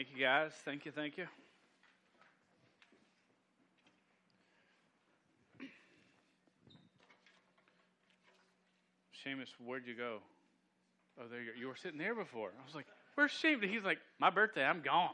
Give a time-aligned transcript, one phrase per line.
[0.00, 0.52] Thank you, guys.
[0.64, 1.26] Thank you, thank you.
[9.12, 10.20] Seamus, where'd you go?
[11.20, 11.60] Oh, there you go.
[11.60, 12.48] You were sitting there before.
[12.48, 13.68] I was like, where's Seamus?
[13.68, 15.10] He's like, my birthday, I'm gone.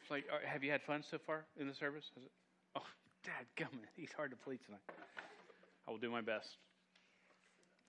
[0.00, 2.04] It's like, "Uh, have you had fun so far in the service?
[2.16, 2.22] It,
[2.76, 2.82] oh,
[3.24, 3.88] Dad, come on.
[3.96, 4.82] He's hard to please tonight.
[5.88, 6.50] I will do my best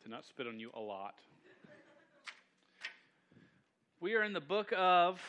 [0.04, 1.14] to not spit on you a lot.
[4.02, 5.22] We are in the book of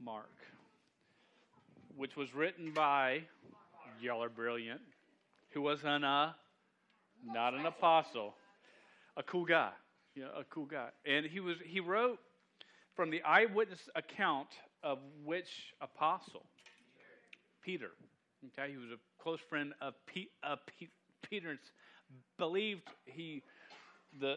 [0.00, 0.30] Mark,
[1.96, 3.22] which was written by,
[4.00, 4.80] y'all are brilliant,
[5.50, 6.32] who was an, uh,
[7.24, 8.34] not an apostle,
[9.16, 9.70] a cool guy.
[10.16, 10.88] Know, a cool guy.
[11.06, 12.18] And he was he wrote
[12.96, 14.48] from the eyewitness account
[14.82, 16.44] of which apostle?
[17.62, 17.90] Peter.
[18.46, 20.88] Okay, he was a close friend of, Pe- of Pe-
[21.22, 21.60] Peter's.
[22.36, 23.42] Believed he
[24.18, 24.36] the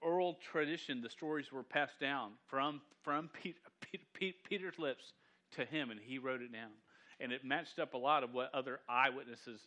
[0.00, 5.12] oral tradition, the stories were passed down from from Pete, Pete, Pete, Peter's lips
[5.52, 6.70] to him, and he wrote it down.
[7.18, 9.60] And it matched up a lot of what other eyewitnesses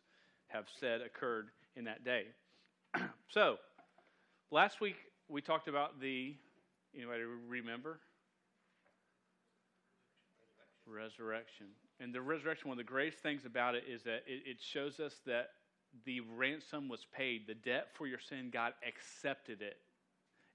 [0.47, 2.25] have said occurred in that day.
[3.29, 3.57] so,
[4.51, 4.95] last week
[5.27, 6.35] we talked about the.
[6.95, 7.99] Anybody remember?
[10.85, 11.67] Resurrection.
[11.99, 14.99] And the resurrection, one of the greatest things about it is that it, it shows
[14.99, 15.49] us that
[16.05, 17.47] the ransom was paid.
[17.47, 19.77] The debt for your sin, God accepted it.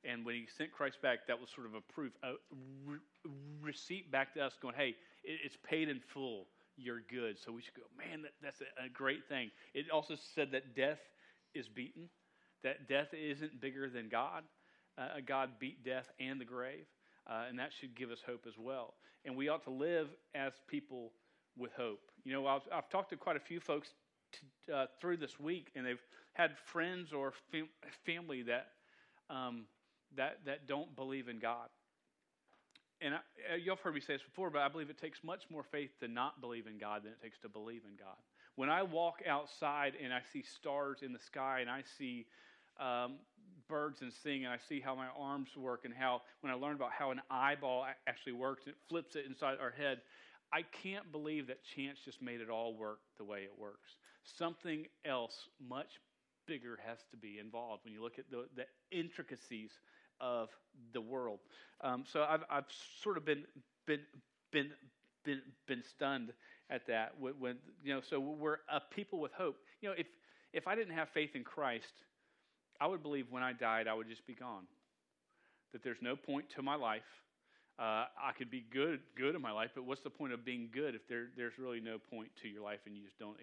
[0.04, 2.32] And when He sent Christ back, that was sort of a proof, a
[2.86, 2.98] re-
[3.60, 6.46] receipt back to us going, hey, it, it's paid in full.
[6.76, 7.38] You're good.
[7.38, 9.50] So we should go, man, that, that's a, a great thing.
[9.74, 11.00] It also said that death
[11.54, 12.08] is beaten,
[12.62, 14.44] that death isn't bigger than God.
[14.96, 16.86] Uh, God beat death and the grave.
[17.28, 18.94] Uh, and that should give us hope as well.
[19.24, 21.12] And we ought to live as people
[21.56, 22.00] with hope.
[22.24, 23.90] You know, I've, I've talked to quite a few folks
[24.66, 27.68] to, uh, through this week, and they've had friends or fam-
[28.06, 28.68] family that
[29.28, 29.64] um,
[30.16, 31.68] that that don't believe in God.
[33.00, 33.18] And I,
[33.52, 35.90] uh, you've heard me say this before, but I believe it takes much more faith
[36.00, 38.16] to not believe in God than it takes to believe in God.
[38.56, 42.26] When I walk outside and I see stars in the sky, and I see
[42.80, 43.14] um,
[43.68, 46.74] birds and sing, and I see how my arms work, and how when I learn
[46.74, 49.98] about how an eyeball actually works, it flips it inside our head.
[50.52, 53.90] I can't believe that chance just made it all work the way it works.
[54.24, 56.00] Something else much
[56.46, 59.70] bigger has to be involved when you look at the, the intricacies
[60.20, 60.48] of
[60.92, 61.40] the world.
[61.80, 62.64] Um, so I've, I've
[63.02, 63.44] sort of been
[63.86, 64.00] been
[64.52, 64.70] been
[65.24, 66.32] been been stunned
[66.70, 67.12] at that.
[67.18, 69.56] When, when you know, so we're a people with hope.
[69.80, 70.06] You know, if
[70.52, 71.92] if I didn't have faith in Christ,
[72.80, 74.64] I would believe when I died, I would just be gone.
[75.72, 77.02] That there's no point to my life.
[77.78, 80.68] Uh, I could be good, good in my life, but what's the point of being
[80.72, 83.36] good if there, there's really no point to your life and you just don't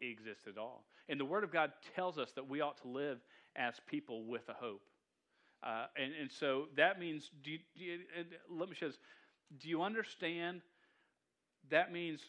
[0.00, 0.84] exist at all?
[1.10, 3.18] And the Word of God tells us that we ought to live
[3.56, 4.80] as people with a hope.
[5.64, 7.98] Uh, and, and so that means, do you, do you,
[8.50, 8.98] let me show this.
[9.58, 10.60] Do you understand?
[11.70, 12.20] That means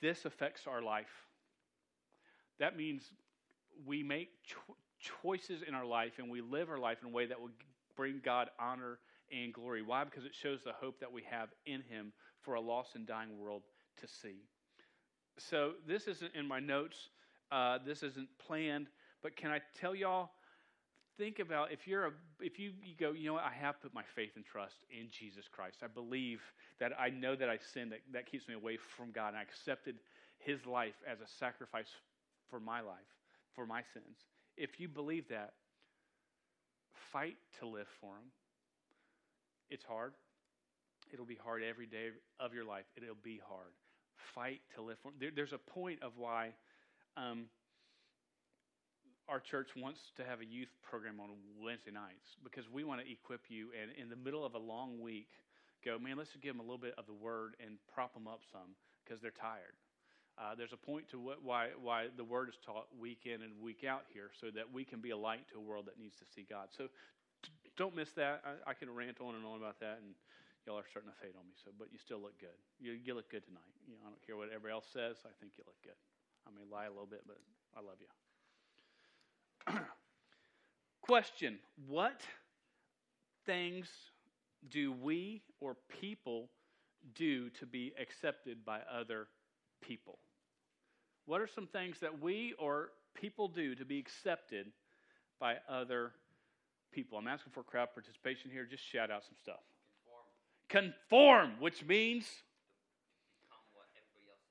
[0.00, 1.10] this affects our life.
[2.60, 3.02] That means
[3.84, 4.76] we make cho-
[5.22, 7.50] choices in our life and we live our life in a way that will
[7.96, 8.98] bring God honor
[9.32, 9.82] and glory.
[9.82, 10.04] Why?
[10.04, 13.38] Because it shows the hope that we have in Him for a lost and dying
[13.38, 13.62] world
[14.00, 14.44] to see.
[15.38, 17.08] So, this isn't in my notes,
[17.50, 18.86] uh, this isn't planned,
[19.22, 20.30] but can I tell y'all?
[21.16, 23.94] Think about if you're a if you, you go, you know what, I have put
[23.94, 25.78] my faith and trust in Jesus Christ.
[25.82, 26.40] I believe
[26.80, 29.42] that I know that I sin, that, that keeps me away from God, and I
[29.42, 29.96] accepted
[30.38, 31.88] his life as a sacrifice
[32.50, 32.96] for my life,
[33.54, 34.18] for my sins.
[34.56, 35.52] If you believe that,
[37.12, 38.30] fight to live for him.
[39.70, 40.14] It's hard.
[41.12, 42.08] It'll be hard every day
[42.40, 42.84] of your life.
[42.96, 43.72] It'll be hard.
[44.34, 45.14] Fight to live for him.
[45.20, 46.50] There, there's a point of why
[47.16, 47.44] um,
[49.28, 51.30] our church wants to have a youth program on
[51.62, 55.00] Wednesday nights because we want to equip you and in the middle of a long
[55.00, 55.28] week
[55.84, 58.28] go, man, let's just give them a little bit of the word and prop them
[58.28, 59.76] up some because they're tired.
[60.34, 63.52] Uh, there's a point to what, why, why the word is taught week in and
[63.62, 66.16] week out here so that we can be a light to a world that needs
[66.18, 66.68] to see God.
[66.74, 66.90] So
[67.76, 68.42] don't miss that.
[68.42, 70.16] I, I can rant on and on about that, and
[70.66, 71.54] y'all are starting to fade on me.
[71.62, 72.56] So, But you still look good.
[72.82, 73.72] You, you look good tonight.
[73.86, 75.22] You know, I don't care what everybody else says.
[75.22, 75.98] I think you look good.
[76.48, 77.38] I may lie a little bit, but
[77.78, 78.10] I love you.
[81.02, 82.22] Question What
[83.46, 83.88] things
[84.70, 86.48] do we or people
[87.14, 89.28] do to be accepted by other
[89.82, 90.18] people?
[91.26, 94.72] What are some things that we or people do to be accepted
[95.38, 96.12] by other
[96.92, 97.18] people?
[97.18, 98.64] I'm asking for crowd participation here.
[98.64, 99.60] Just shout out some stuff.
[100.68, 102.26] Conform, Conform which means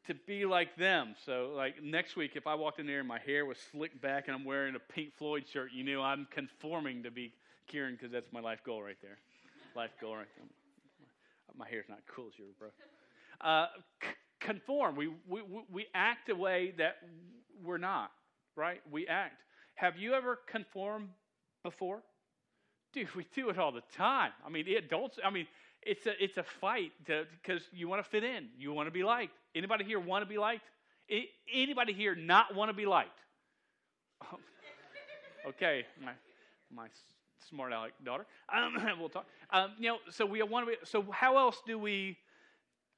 [0.08, 1.16] to be like them.
[1.26, 4.28] So, like next week, if I walked in there and my hair was slicked back
[4.28, 7.34] and I'm wearing a Pink Floyd shirt, you knew I'm conforming to be
[7.68, 9.18] Kieran because that's my life goal right there.
[9.76, 10.46] Life goal right there.
[11.56, 12.70] My hair's not cool as yours, bro.
[13.42, 13.68] Uh,
[14.02, 14.08] c-
[14.40, 14.96] conform.
[14.96, 15.42] We, we,
[15.72, 16.96] we- act a way that
[17.64, 18.12] we're not,
[18.56, 18.82] right?
[18.92, 19.42] We act.
[19.76, 21.10] Have you ever conformed
[21.64, 22.02] before?
[22.94, 24.32] Dude, we do it all the time.
[24.46, 25.48] I mean, the adults, I mean,
[25.82, 28.48] it's a, it's a fight because you want to fit in.
[28.58, 29.34] You want to be liked.
[29.56, 30.64] Anybody here want to be liked?
[31.12, 33.20] A- Anybody here not want to be liked?
[35.48, 36.12] okay, my,
[36.74, 36.88] my
[37.50, 38.26] smart aleck daughter.
[38.54, 39.26] Um, we'll talk.
[39.50, 42.18] Um, you know, so we want to be, so how else do we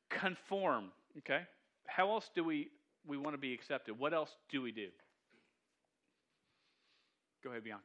[0.09, 0.85] conform?
[1.19, 1.41] Okay.
[1.87, 2.67] How else do we,
[3.07, 3.97] we want to be accepted?
[3.97, 4.87] What else do we do?
[7.43, 7.83] Go ahead, Bianca.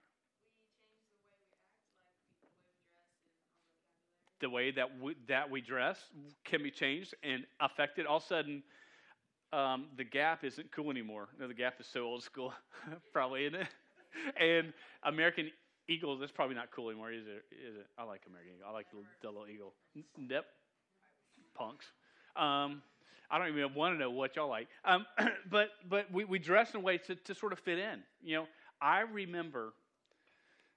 [4.40, 5.98] The way that we, that we dress
[6.44, 8.06] can be changed and affected.
[8.06, 8.62] All of a sudden,
[9.52, 11.28] um, the Gap isn't cool anymore.
[11.38, 12.52] The Gap is so old school,
[13.12, 13.68] probably, isn't it?
[14.40, 14.72] And
[15.04, 15.50] American
[15.88, 17.44] Eagle, that's probably not cool anymore, is it?
[17.52, 17.86] Is it?
[17.98, 18.68] I like American Eagle.
[18.68, 19.72] I like the, the little eagle.
[19.94, 20.44] Yep,
[21.54, 21.86] punks.
[22.36, 22.82] Um,
[23.30, 24.68] I don't even want to know what y'all like.
[24.84, 25.06] Um,
[25.50, 28.00] but but we, we dress in a way to, to sort of fit in.
[28.22, 28.46] You know,
[28.80, 29.72] I remember,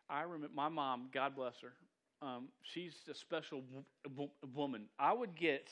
[0.10, 1.74] I remember my mom, God bless her,
[2.24, 4.84] um, she's a special w- w- woman.
[5.00, 5.70] I would get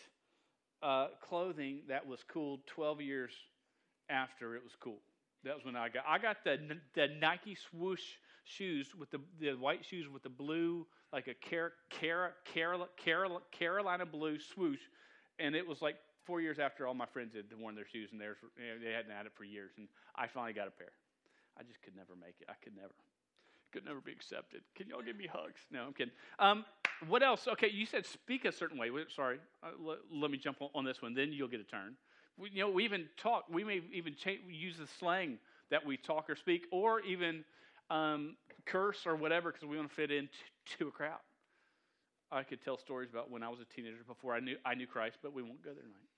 [0.83, 3.31] uh, clothing that was cool 12 years
[4.09, 4.99] after it was cool.
[5.43, 6.03] That was when I got.
[6.07, 6.57] I got the
[6.95, 8.03] the Nike swoosh
[8.45, 13.41] shoes with the the white shoes with the blue like a Car- Car- Carol- Carol-
[13.51, 14.79] Carolina blue swoosh,
[15.39, 15.95] and it was like
[16.25, 19.25] four years after all my friends had worn their shoes and theirs they hadn't had
[19.25, 20.91] it for years, and I finally got a pair.
[21.57, 22.47] I just could never make it.
[22.49, 22.93] I could never
[23.71, 24.61] could never be accepted.
[24.75, 25.61] Can y'all give me hugs?
[25.71, 26.13] No, I'm kidding.
[26.39, 26.65] Um,
[27.07, 27.47] what else?
[27.47, 28.89] Okay, you said speak a certain way.
[29.15, 31.13] Sorry, uh, let, let me jump on, this one.
[31.13, 31.95] Then you'll get a turn.
[32.37, 33.45] We, you know, we even talk.
[33.49, 35.39] We may even cha- use the slang
[35.69, 37.43] that we talk or speak, or even
[37.89, 38.35] um,
[38.65, 40.31] curse or whatever because we want to fit into
[40.77, 41.19] to a crowd.
[42.31, 44.87] I could tell stories about when I was a teenager before I knew I knew
[44.87, 46.09] Christ, but we won't go there tonight.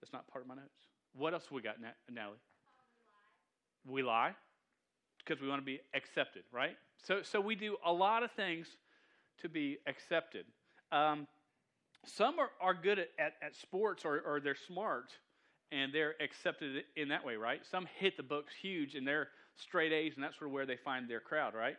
[0.00, 0.68] That's not part of my notes.
[1.16, 2.38] What else we got, Na- Natalie?
[3.86, 4.34] We lie
[5.28, 6.76] because we want to be accepted, right?
[7.04, 8.66] So, so we do a lot of things
[9.42, 10.46] to be accepted.
[10.90, 11.26] Um,
[12.06, 15.12] some are, are good at, at, at sports or, or they're smart
[15.70, 17.60] and they're accepted in that way, right?
[17.70, 20.76] Some hit the books huge and they're straight A's and that's sort of where they
[20.76, 21.76] find their crowd, right?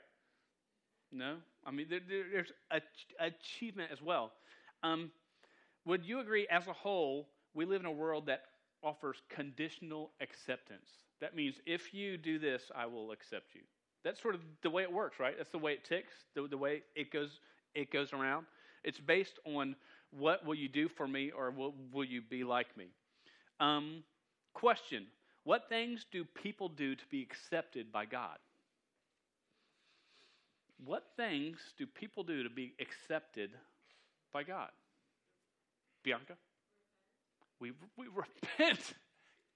[1.11, 1.37] No?
[1.65, 2.83] I mean, there, there- there's ach-
[3.19, 4.31] achievement as well.
[4.83, 5.09] Um,
[5.85, 8.41] would you agree, as a whole, we live in a world that
[8.83, 10.87] offers conditional acceptance?
[11.21, 13.61] That means if you do this, I will accept you.
[14.03, 15.35] That's sort of the way it works, right?
[15.37, 17.39] That's the way it ticks, the, the way it goes,
[17.75, 18.45] it goes around.
[18.83, 19.75] It's based on
[20.11, 22.85] what will you do for me or will, will you be like me?
[23.59, 24.03] Um,
[24.53, 25.07] question
[25.43, 28.37] What things do people do to be accepted by God?
[30.85, 33.51] What things do people do to be accepted
[34.31, 34.69] by God?
[36.03, 36.35] Bianca?
[37.59, 38.93] We, we repent.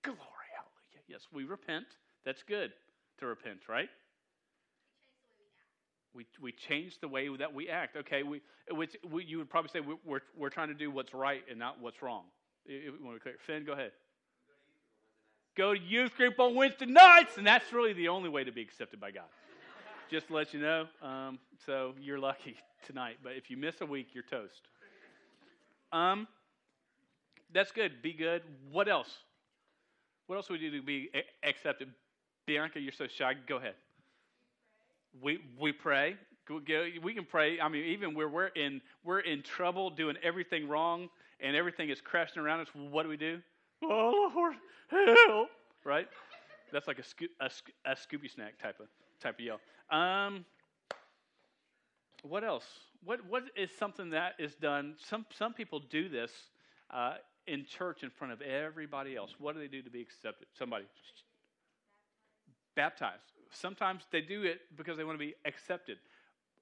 [0.04, 0.20] Glory.
[1.08, 1.86] Yes, we repent.
[2.26, 2.72] That's good
[3.20, 3.90] to repent, right?
[6.14, 7.96] We, we change the way that we act.
[7.98, 11.14] Okay, we, which we, you would probably say we, we're, we're trying to do what's
[11.14, 12.24] right and not what's wrong.
[13.04, 13.36] Want to clear.
[13.46, 13.92] Finn, go ahead.
[15.56, 18.62] Go to youth group on Wednesday nights, and that's really the only way to be
[18.62, 19.26] accepted by God.
[20.10, 20.88] Just to let you know.
[21.02, 22.56] Um, so you're lucky
[22.86, 24.62] tonight, but if you miss a week, you're toast.
[25.92, 26.28] Um,
[27.54, 28.02] that's good.
[28.02, 28.42] Be good.
[28.72, 29.10] What else?
[30.28, 31.10] What else would you do to be
[31.44, 31.90] accepted?
[32.46, 33.34] Bianca, you're so shy.
[33.48, 33.76] Go ahead.
[35.22, 36.16] We we pray.
[36.50, 37.60] We can pray.
[37.60, 42.02] I mean, even where we're in we're in trouble, doing everything wrong, and everything is
[42.02, 42.68] crashing around us.
[42.74, 43.40] What do we do?
[43.84, 44.56] Oh Lord,
[44.90, 45.50] help!
[45.84, 46.08] Right?
[46.72, 47.50] That's like a, sco- a,
[47.86, 48.88] a Scooby snack type of
[49.22, 49.60] type of yell.
[49.92, 50.46] Um,
[52.24, 52.66] what else?
[53.06, 54.96] What what is something that is done?
[54.98, 56.32] Some some people do this
[56.90, 57.16] uh,
[57.48, 59.36] in church in front of everybody else.
[59.40, 60.48] What do they do to be accepted?
[60.58, 60.86] Somebody
[62.76, 63.24] baptized.
[63.52, 65.98] Sometimes they do it because they want to be accepted.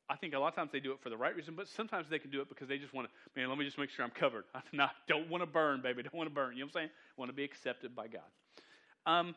[0.10, 2.08] I think a lot of times they do it for the right reason, but sometimes
[2.10, 4.04] they can do it because they just want to, man, let me just make sure
[4.04, 4.44] I'm covered.
[4.56, 6.04] I don't want to burn, baby.
[6.04, 6.54] Don't want to burn.
[6.54, 6.90] You know what I'm saying?
[7.16, 8.22] Want to be accepted by God.
[9.06, 9.36] Um,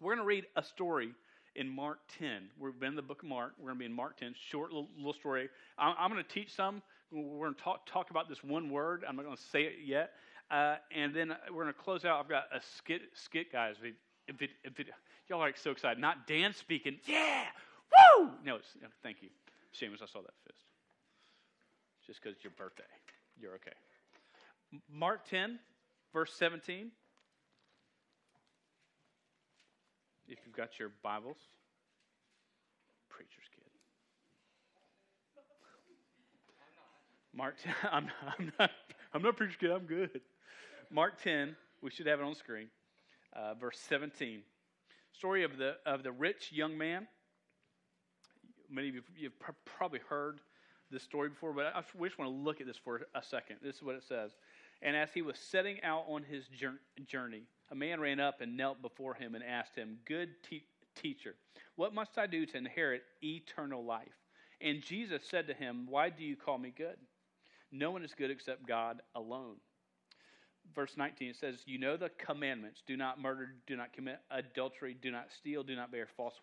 [0.00, 1.14] we're going to read a story
[1.54, 2.48] in Mark 10.
[2.58, 3.52] We've been in the book of Mark.
[3.58, 5.48] We're going to be in Mark 10, short little, little story.
[5.78, 6.82] I'm, I'm going to teach some.
[7.12, 9.04] We're going to talk, talk about this one word.
[9.06, 10.12] I'm not going to say it yet.
[10.50, 12.20] Uh, and then we're going to close out.
[12.20, 13.76] I've got a skit, skit guys.
[13.78, 13.94] If it,
[14.28, 14.86] if it, if it,
[15.28, 16.00] y'all are so excited.
[16.00, 16.98] Not Dan speaking.
[17.06, 17.44] Yeah!
[18.18, 18.30] Woo!
[18.44, 19.28] No, it's, no, thank you.
[19.74, 20.64] Seamus, I saw that fist.
[22.06, 22.82] Just because it's your birthday.
[23.40, 23.72] You're okay.
[24.90, 25.58] Mark 10,
[26.12, 26.90] verse 17.
[30.28, 31.36] If you've got your Bibles,
[33.10, 33.62] preacher's kid.
[37.34, 38.70] Mark 10, I'm, I'm, not,
[39.14, 40.20] I'm not preaching I'm good.
[40.90, 42.68] Mark 10, we should have it on screen,
[43.34, 44.42] uh, verse 17.
[45.12, 47.06] Story of the, of the rich young man.
[48.70, 49.32] Many of you you've
[49.64, 50.40] probably heard
[50.90, 53.56] this story before, but I just want to look at this for a second.
[53.62, 54.32] This is what it says.
[54.82, 56.44] And as he was setting out on his
[57.06, 61.34] journey, a man ran up and knelt before him and asked him, Good te- teacher,
[61.76, 64.12] what must I do to inherit eternal life?
[64.60, 66.96] And Jesus said to him, Why do you call me good?
[67.72, 69.56] No one is good except God alone.
[70.74, 74.96] Verse 19 it says, You know the commandments do not murder, do not commit adultery,
[75.00, 76.34] do not steal, do not bear false,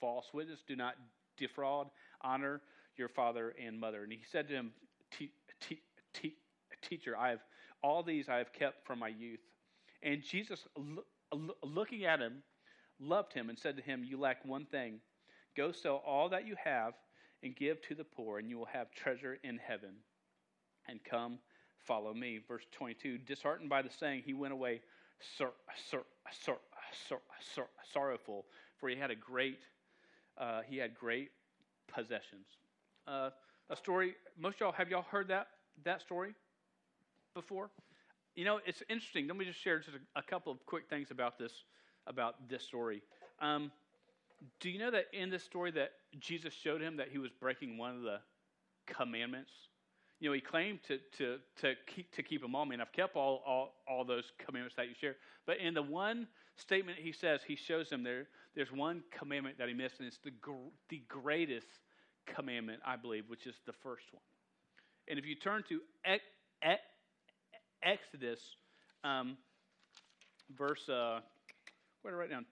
[0.00, 0.94] false witness, do not
[1.36, 1.88] defraud,
[2.20, 2.60] honor
[2.96, 4.02] your father and mother.
[4.02, 4.72] And he said to him,
[6.82, 7.40] Teacher, I have
[7.82, 9.40] all these I have kept from my youth.
[10.02, 10.64] And Jesus,
[11.62, 12.42] looking at him,
[13.00, 15.00] loved him and said to him, You lack one thing.
[15.56, 16.94] Go sell all that you have
[17.42, 19.94] and give to the poor, and you will have treasure in heaven.
[20.88, 21.38] And come,
[21.84, 22.40] follow me.
[22.46, 24.80] Verse 22 Disheartened by the saying, he went away
[25.38, 25.54] sor-
[25.90, 26.06] sor-
[27.54, 28.46] sor- sorrowful,
[28.78, 29.60] for he had a great,
[30.38, 31.30] uh, he had great
[31.92, 32.46] possessions.
[33.06, 33.30] Uh,
[33.70, 34.14] a story.
[34.38, 35.48] Most y'all have y'all heard that
[35.84, 36.34] that story
[37.34, 37.70] before?
[38.34, 39.26] You know, it's interesting.
[39.28, 41.52] Let me just share just a, a couple of quick things about this
[42.06, 43.02] about this story.
[43.40, 43.70] Um,
[44.60, 47.78] do you know that in this story that Jesus showed him that he was breaking
[47.78, 48.18] one of the
[48.86, 49.52] commandments?
[50.20, 52.64] You know, he claimed to to to keep to keep them all.
[52.64, 55.16] I mean, I've kept all all all those commandments that you share.
[55.46, 58.28] But in the one statement he says, he shows them there.
[58.54, 61.66] There's one commandment that he missed, and it's the gr- the greatest
[62.26, 64.22] commandment, I believe, which is the first one.
[65.08, 65.80] And if you turn to
[67.82, 68.40] Exodus,
[69.02, 69.36] um,
[70.56, 71.20] verse, uh,
[72.02, 72.46] where did I write down?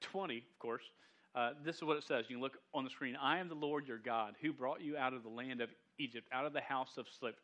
[0.00, 0.84] 20, of course.
[1.34, 2.24] Uh, this is what it says.
[2.28, 3.16] You can look on the screen.
[3.20, 6.28] I am the Lord your God who brought you out of the land of Egypt,
[6.32, 7.36] out of the house of slip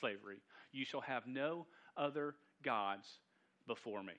[0.00, 0.38] slavery.
[0.72, 3.06] You shall have no other gods
[3.66, 4.14] before me.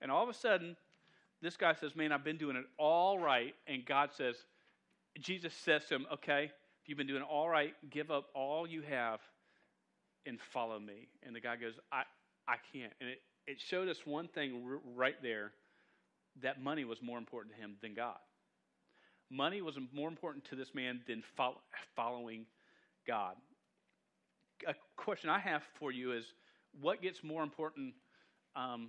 [0.00, 0.76] And all of a sudden,
[1.40, 3.54] this guy says, Man, I've been doing it all right.
[3.66, 4.36] And God says,
[5.20, 6.50] Jesus says to him, Okay,
[6.82, 9.20] if you've been doing all right, give up all you have
[10.26, 11.08] and follow me.
[11.22, 12.02] And the guy goes, I,
[12.48, 12.92] I can't.
[13.00, 15.52] And it, it showed us one thing r- right there
[16.40, 18.18] that money was more important to him than God.
[19.30, 21.58] Money was more important to this man than follow,
[21.96, 22.46] following
[23.06, 23.36] God.
[24.66, 26.24] A question I have for you is
[26.80, 27.94] what gets more important
[28.54, 28.88] um,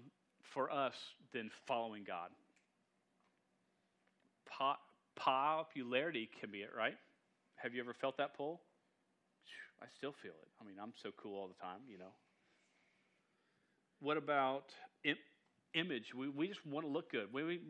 [0.54, 0.94] for us
[1.34, 2.30] than following God?
[4.46, 4.76] Po-
[5.16, 6.98] popularity can be it, right?
[7.56, 8.62] Have you ever felt that pull?
[9.82, 10.48] I still feel it.
[10.62, 12.14] I mean, I'm so cool all the time, you know.
[14.00, 14.66] What about
[15.74, 16.14] image?
[16.14, 17.28] We, we just want to look good.
[17.32, 17.62] We, we,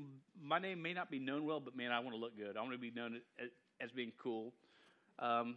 [0.42, 2.58] my name may not be known well, but man, I want to look good.
[2.58, 3.50] I want to be known as,
[3.82, 4.54] as being cool.
[5.20, 5.56] Um,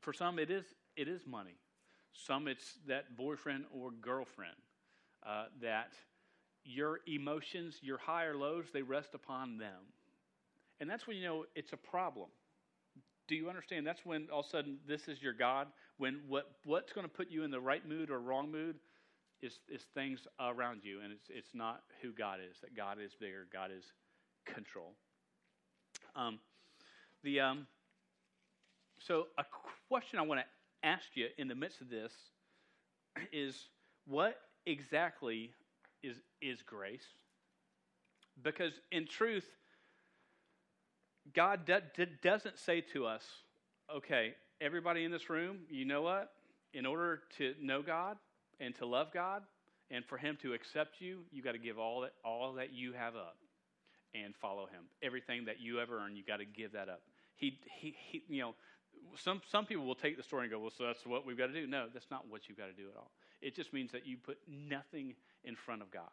[0.00, 0.64] for some, it is
[0.96, 1.56] it is money.
[2.12, 4.56] Some, it's that boyfriend or girlfriend
[5.24, 5.92] uh, that
[6.64, 9.82] your emotions, your high or lows, they rest upon them,
[10.80, 12.28] and that's when you know it's a problem
[13.30, 13.86] do you understand?
[13.86, 15.68] That's when all of a sudden this is your God.
[15.98, 18.74] When what what's going to put you in the right mood or wrong mood
[19.42, 22.58] is is things around you, and it's it's not who God is.
[22.60, 23.46] That God is bigger.
[23.52, 23.84] God is
[24.44, 24.92] control.
[26.14, 26.38] Um,
[27.22, 27.66] the um,
[28.98, 29.44] so a
[29.88, 32.12] question I want to ask you in the midst of this
[33.32, 33.68] is
[34.06, 35.52] what exactly
[36.02, 37.06] is is grace?
[38.42, 39.46] Because in truth,
[41.34, 41.70] God
[42.22, 43.24] doesn't say to us,
[43.94, 46.30] okay, everybody in this room, you know what?
[46.72, 48.16] In order to know God
[48.60, 49.42] and to love God
[49.90, 52.92] and for Him to accept you, you got to give all that, all that you
[52.92, 53.36] have up
[54.14, 54.84] and follow Him.
[55.02, 57.02] Everything that you ever earn, you got to give that up.
[57.36, 58.54] He, he, he, you know,
[59.16, 61.46] some, some people will take the story and go, well, so that's what we've got
[61.46, 61.66] to do.
[61.66, 63.10] No, that's not what you've got to do at all.
[63.40, 65.14] It just means that you put nothing
[65.44, 66.10] in front of God,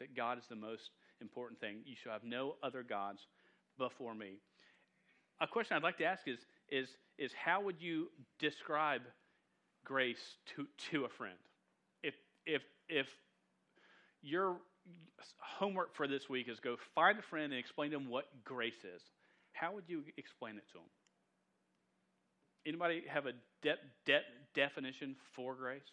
[0.00, 1.78] that God is the most important thing.
[1.84, 3.20] You shall have no other gods
[3.78, 4.38] before me
[5.40, 6.38] a question I'd like to ask is,
[6.70, 8.08] is, is how would you
[8.38, 9.02] describe
[9.84, 11.36] grace to, to a friend?
[12.46, 13.06] If, if,
[14.24, 14.56] your
[15.38, 18.84] homework for this week is go find a friend and explain to them what grace
[18.84, 19.02] is,
[19.52, 20.90] how would you explain it to them?
[22.66, 23.32] Anybody have a
[23.62, 25.92] de- de- definition for grace?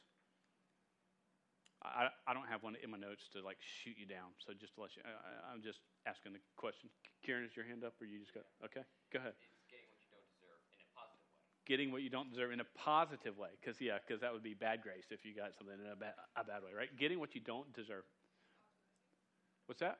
[1.83, 4.31] I, I don't have one in my notes to like shoot you down.
[4.45, 6.89] So just to let you, I, am just asking the question.
[7.25, 8.45] Karen, is your hand up, or you just got?
[8.63, 9.33] Okay, go ahead.
[11.71, 14.53] Getting what you don't deserve in a positive way, because yeah, because that would be
[14.53, 16.89] bad grace if you got something in a bad, a bad way, right?
[16.99, 18.03] Getting what you don't deserve.
[19.67, 19.99] What's that?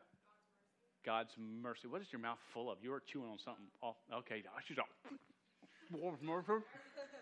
[1.06, 1.88] God's mercy.
[1.88, 2.80] What is your mouth full of?
[2.82, 3.64] You are chewing on something.
[3.82, 4.90] Oh, okay, she's all.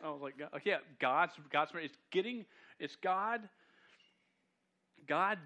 [0.04, 0.34] I was like,
[0.66, 2.46] yeah, God's God's it's getting
[2.80, 3.42] it's God
[5.08, 5.38] God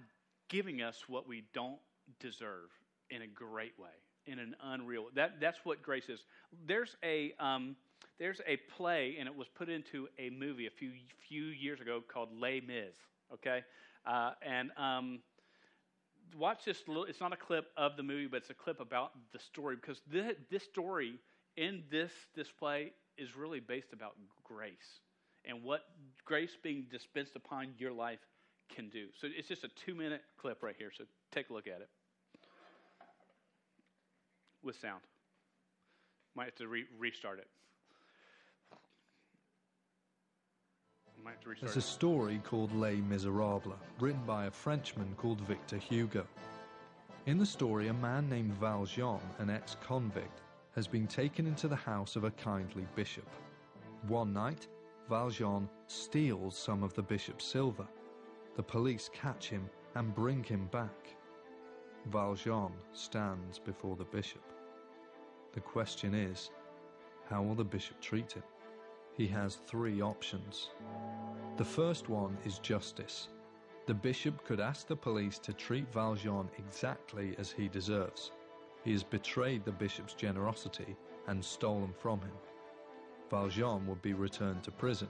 [0.47, 1.79] giving us what we don't
[2.21, 2.69] deserve
[3.09, 3.89] in a great way,
[4.27, 5.07] in an unreal.
[5.13, 6.21] That that's what grace is.
[6.65, 7.75] There's a um,
[8.19, 10.91] there's a play, and it was put into a movie a few
[11.27, 12.95] few years ago called Les Mis.
[13.33, 13.61] Okay,
[14.05, 15.19] uh, and um,
[16.37, 16.77] watch this.
[16.87, 19.75] Little, it's not a clip of the movie, but it's a clip about the story
[19.75, 21.19] because this, this story
[21.57, 24.99] in this display is really based about grace
[25.45, 25.81] and what
[26.25, 28.19] grace being dispensed upon your life
[28.73, 29.07] can do.
[29.19, 30.91] So it's just a two minute clip right here.
[30.95, 31.89] So take a look at it
[34.63, 35.01] with sound.
[36.35, 37.47] Might have to re- restart it.
[41.05, 41.12] Might have to restart
[41.61, 46.25] There's a story called Les Miserables, written by a Frenchman called Victor Hugo.
[47.25, 50.41] In the story, a man named Valjean, an ex convict,
[50.75, 53.27] has been taken into the house of a kindly bishop.
[54.07, 54.67] One night,
[55.09, 57.87] Valjean steals some of the bishop's silver.
[58.55, 61.15] The police catch him and bring him back.
[62.07, 64.43] Valjean stands before the bishop.
[65.53, 66.51] The question is,
[67.29, 68.43] how will the bishop treat him?
[69.15, 70.71] He has three options.
[71.57, 73.27] The first one is justice.
[73.85, 78.31] The bishop could ask the police to treat Valjean exactly as he deserves.
[78.83, 80.95] He has betrayed the bishop's generosity
[81.27, 82.31] and stolen from him.
[83.29, 85.09] Valjean would be returned to prison.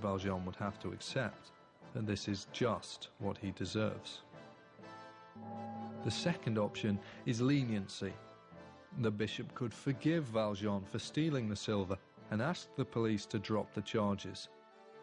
[0.00, 1.50] Valjean would have to accept
[1.92, 4.22] that this is just what he deserves.
[6.04, 8.14] The second option is leniency.
[9.00, 11.98] The bishop could forgive Valjean for stealing the silver
[12.30, 14.48] and asked the police to drop the charges.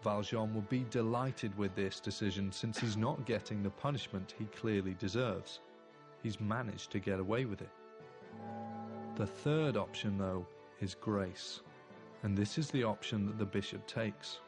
[0.04, 4.96] Valjean would be delighted with this decision since he's not getting the punishment he clearly
[5.00, 5.60] deserves.
[6.24, 7.72] He's managed to get away with it.
[9.16, 10.46] The third option, though,
[10.80, 11.62] is grace,
[12.24, 14.40] and this is the option that the bishop takes.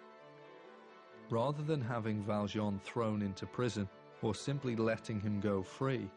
[1.30, 3.88] Rather than having Valjean thrown into prison
[4.22, 6.10] or simply letting him go free,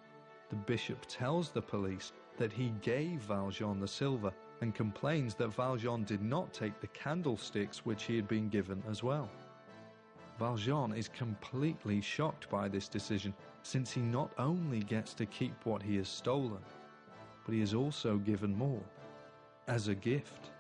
[0.51, 6.05] the bishop tells the police that he gave Valjean the silver and complains that Valjean
[6.05, 9.29] did not take the candlesticks which he had been given as well.
[10.39, 15.83] Valjean is completely shocked by this decision since he not only gets to keep what
[15.83, 16.61] he has stolen,
[17.45, 18.85] but he is also given more
[19.67, 20.53] as a gift.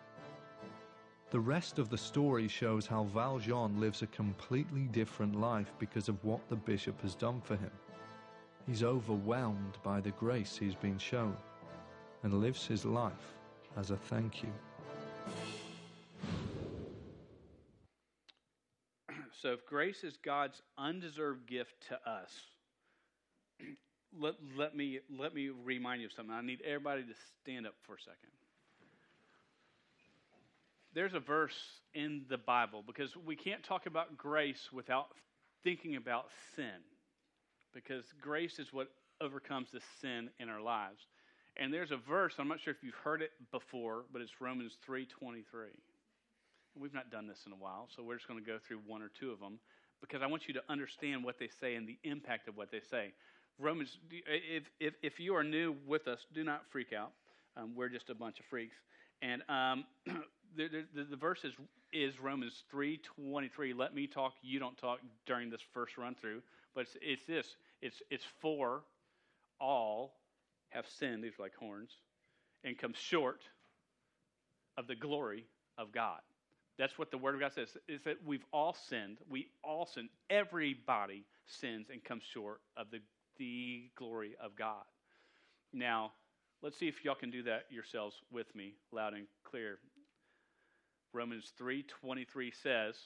[1.30, 6.22] The rest of the story shows how Valjean lives a completely different life because of
[6.24, 7.70] what the bishop has done for him.
[8.66, 11.36] He's overwhelmed by the grace he's been shown
[12.24, 13.36] and lives his life
[13.76, 14.48] as a thank you.
[19.40, 22.30] So, if grace is God's undeserved gift to us,
[24.20, 26.32] let, let, me, let me remind you of something.
[26.32, 28.30] I need everybody to stand up for a second.
[30.94, 31.58] There's a verse
[31.94, 35.08] in the Bible because we can't talk about grace without
[35.64, 36.84] thinking about sin
[37.74, 38.88] because grace is what
[39.20, 41.00] overcomes the sin in our lives.
[41.56, 44.78] And there's a verse, I'm not sure if you've heard it before, but it's Romans
[44.88, 45.44] 3:23.
[46.74, 49.02] We've not done this in a while, so we're just going to go through one
[49.02, 49.58] or two of them
[50.00, 52.80] because I want you to understand what they say and the impact of what they
[52.90, 53.12] say.
[53.58, 57.12] Romans, if, if, if you are new with us, do not freak out.
[57.56, 58.76] Um, we're just a bunch of freaks.
[59.20, 59.84] And um,
[60.56, 61.52] the, the, the, verse is,
[61.92, 63.76] is Romans 3.23.
[63.76, 66.42] Let me talk, you don't talk during this first run through.
[66.74, 67.46] But it's, it's this.
[67.82, 68.82] It's, it's for
[69.60, 70.14] all
[70.72, 71.90] have sinned, these are like horns,
[72.64, 73.42] and come short
[74.76, 75.46] of the glory
[75.78, 76.20] of God.
[76.78, 79.18] That's what the Word of God says, is that we've all sinned.
[79.28, 80.08] We all sin.
[80.30, 83.00] Everybody sins and comes short of the,
[83.38, 84.84] the glory of God.
[85.72, 86.12] Now,
[86.62, 89.78] let's see if y'all can do that yourselves with me, loud and clear.
[91.12, 92.96] Romans 3.23 says,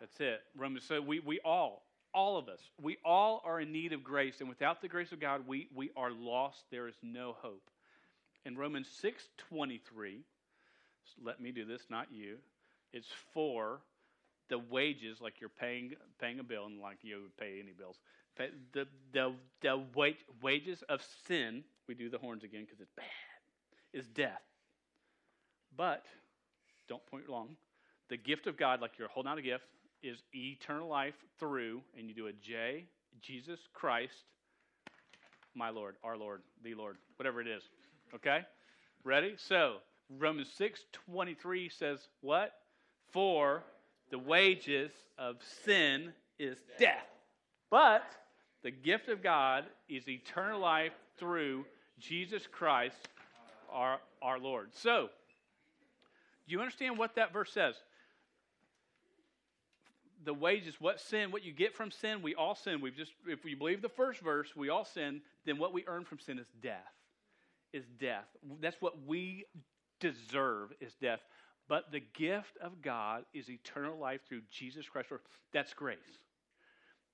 [0.00, 0.40] That's it.
[0.56, 0.84] Romans.
[0.86, 1.82] So we, we all,
[2.14, 5.20] all of us, we all are in need of grace, and without the grace of
[5.20, 6.64] God, we, we are lost.
[6.70, 7.70] There is no hope.
[8.44, 10.20] In Romans 6.23,
[11.22, 12.36] let me do this, not you.
[12.92, 13.80] It's for
[14.48, 17.96] the wages, like you're paying paying a bill, and like you would pay any bills.
[18.36, 21.64] The the the wage, wages of sin.
[21.86, 23.06] We do the horns again because it's bad.
[23.92, 24.42] Is death.
[25.76, 26.06] But
[26.88, 27.56] don't point long.
[28.08, 29.64] The gift of God, like you're holding out a gift,
[30.02, 32.84] is eternal life through, and you do a J,
[33.20, 34.24] Jesus Christ,
[35.54, 37.62] my Lord, our Lord, the Lord, whatever it is.
[38.14, 38.40] Okay?
[39.04, 39.34] Ready?
[39.36, 39.76] So,
[40.18, 42.52] Romans 6 23 says, What?
[43.10, 43.62] For
[44.10, 47.06] the wages of sin is death.
[47.70, 48.04] But
[48.62, 51.64] the gift of God is eternal life through
[51.98, 53.08] Jesus Christ
[53.70, 54.70] our, our Lord.
[54.72, 55.08] So,
[56.46, 57.74] do you understand what that verse says?
[60.24, 62.80] The wages, what sin, what you get from sin, we all sin.
[62.80, 66.04] We've just, if we believe the first verse, we all sin, then what we earn
[66.04, 66.92] from sin is death.
[67.72, 68.26] Is death.
[68.60, 69.44] That's what we
[70.00, 71.20] deserve is death.
[71.68, 75.08] But the gift of God is eternal life through Jesus Christ.
[75.52, 75.98] That's grace.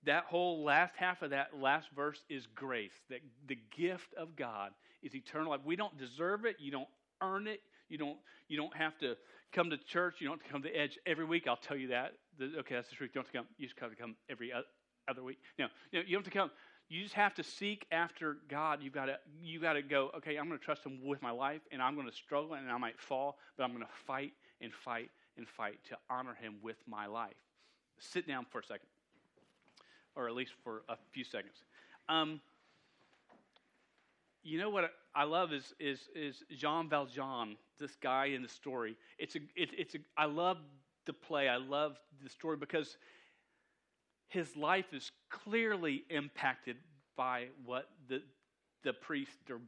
[0.05, 2.93] That whole last half of that last verse is grace.
[3.11, 4.71] That the gift of God
[5.03, 5.61] is eternal life.
[5.65, 6.57] We don't deserve it.
[6.61, 6.89] You don't
[7.21, 7.61] earn it.
[7.89, 9.17] You don't, you don't have to
[9.55, 10.17] come to church.
[10.19, 11.47] You don't have to come to the Edge every week.
[11.47, 12.13] I'll tell you that.
[12.41, 13.11] okay, that's the truth.
[13.15, 13.47] You don't have to come.
[13.57, 14.53] You just have to come every
[15.09, 15.39] other week.
[15.59, 16.51] No, no, you don't have to come.
[16.89, 18.83] You just have to seek after God.
[18.83, 21.31] You've got to, you got to go, okay, I'm going to trust Him with my
[21.31, 24.33] life, and I'm going to struggle, and I might fall, but I'm going to fight
[24.61, 27.35] and fight and fight to honor Him with my life.
[27.99, 28.87] Sit down for a second,
[30.15, 31.57] or at least for a few seconds.
[32.09, 32.41] Um,
[34.45, 38.97] you know what I love is is is Jean Valjean, this guy in the story.
[39.19, 40.59] It's a it, it's a I love
[41.07, 41.49] the play.
[41.49, 42.97] I love the story because
[44.29, 46.77] his life is clearly impacted
[47.17, 48.23] by what the
[48.85, 49.61] the priest or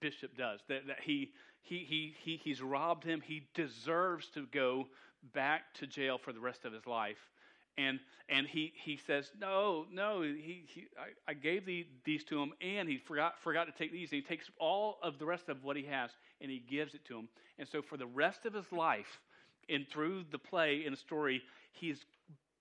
[0.00, 0.60] bishop does.
[0.68, 1.30] That, that he,
[1.62, 3.22] he, he, he, he's robbed him.
[3.24, 4.88] He deserves to go
[5.32, 7.30] back to jail for the rest of his life.
[7.76, 12.40] And, and he, he says, No, no, he, he, I, I gave the, these to
[12.40, 14.12] him, and he forgot, forgot to take these.
[14.12, 16.10] And he takes all of the rest of what he has
[16.40, 17.28] and he gives it to him.
[17.58, 19.20] And so for the rest of his life,
[19.68, 22.04] and through the play and the story, he's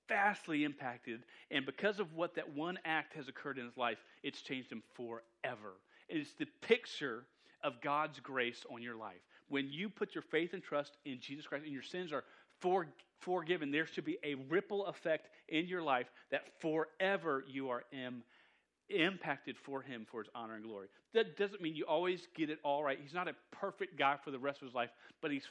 [0.08, 1.24] vastly impacted.
[1.52, 4.84] And because of what that one act has occurred in his life, it's changed him
[4.96, 5.74] forever.
[6.10, 7.26] It is the picture
[7.64, 9.22] of God's grace on your life.
[9.50, 12.24] When you put your faith and trust in Jesus Christ and your sins are
[12.60, 12.88] for,
[13.26, 18.24] forgiven, there should be a ripple effect in your life that forever you are Im,
[18.90, 20.88] impacted for Him for His honor and glory.
[21.14, 23.00] That doesn't mean you always get it all right.
[23.02, 24.90] He's not a perfect guy for the rest of his life,
[25.22, 25.48] but He's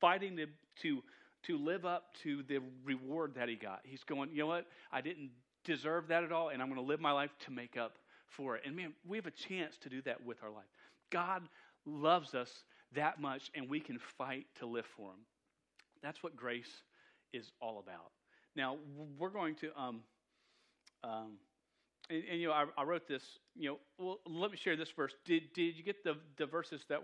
[0.00, 0.46] fighting to,
[0.82, 1.02] to
[1.46, 3.80] to live up to the reward that he got.
[3.84, 4.66] He's going, you know what?
[4.90, 5.30] I didn't
[5.64, 7.98] deserve that at all, and I'm going to live my life to make up
[8.36, 8.62] for it.
[8.66, 10.64] And man, we have a chance to do that with our life.
[11.10, 11.42] God
[11.84, 12.50] loves us
[12.94, 15.20] that much, and we can fight to live for him.
[16.02, 16.82] That's what grace
[17.32, 18.12] is all about.
[18.54, 18.76] Now,
[19.18, 20.00] we're going to, um,
[21.04, 21.32] um,
[22.08, 23.22] and, and, you know, I, I, wrote this,
[23.54, 25.12] you know, well, let me share this verse.
[25.24, 27.00] Did, did you get the, the verses that,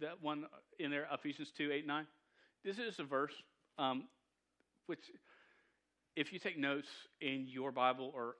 [0.00, 0.46] that one
[0.78, 2.06] in there, Ephesians 2, 8, 9?
[2.64, 3.32] This is a verse
[3.78, 4.04] um,
[4.86, 5.00] which,
[6.16, 6.88] if you take notes
[7.20, 8.34] in your Bible or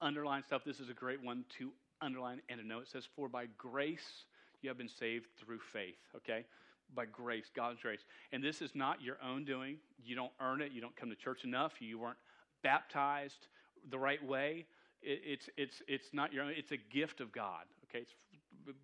[0.00, 2.82] underline stuff, this is a great one to underline and to note.
[2.82, 4.24] It says, For by grace
[4.60, 6.44] you have been saved through faith, okay?
[6.94, 8.00] By grace, God's grace.
[8.32, 9.78] And this is not your own doing.
[10.04, 10.72] You don't earn it.
[10.72, 11.72] You don't come to church enough.
[11.80, 12.18] You weren't
[12.62, 13.48] baptized
[13.90, 14.66] the right way.
[15.02, 16.52] It, it's, it's, it's not your own.
[16.56, 18.00] It's a gift of God, okay?
[18.00, 18.14] It's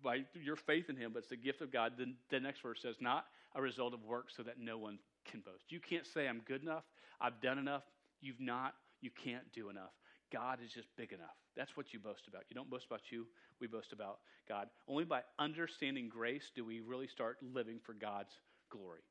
[0.03, 1.93] by your faith in Him, but it's the gift of God.
[1.97, 5.41] Then the next verse says, Not a result of work so that no one can
[5.41, 5.65] boast.
[5.69, 6.83] You can't say, I'm good enough,
[7.21, 7.83] I've done enough.
[8.21, 9.91] You've not, you can't do enough.
[10.31, 11.35] God is just big enough.
[11.55, 12.43] That's what you boast about.
[12.49, 13.27] You don't boast about you,
[13.59, 14.67] we boast about God.
[14.87, 18.31] Only by understanding grace do we really start living for God's
[18.69, 19.01] glory.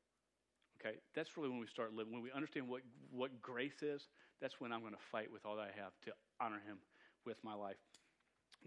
[0.79, 0.97] Okay?
[1.15, 2.13] That's really when we start living.
[2.13, 4.07] When we understand what, what grace is,
[4.41, 6.77] that's when I'm going to fight with all that I have to honor Him
[7.25, 7.75] with my life.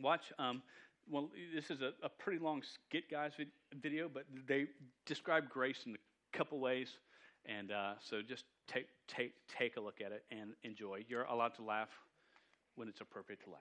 [0.01, 0.63] Watch, um,
[1.11, 3.33] well, this is a, a pretty long skit, guys,
[3.81, 4.67] video, but they
[5.07, 6.89] describe grace in a couple ways.
[7.47, 11.05] And uh, so just take, take, take a look at it and enjoy.
[11.09, 11.89] You're allowed to laugh
[12.77, 13.61] when it's appropriate to laugh.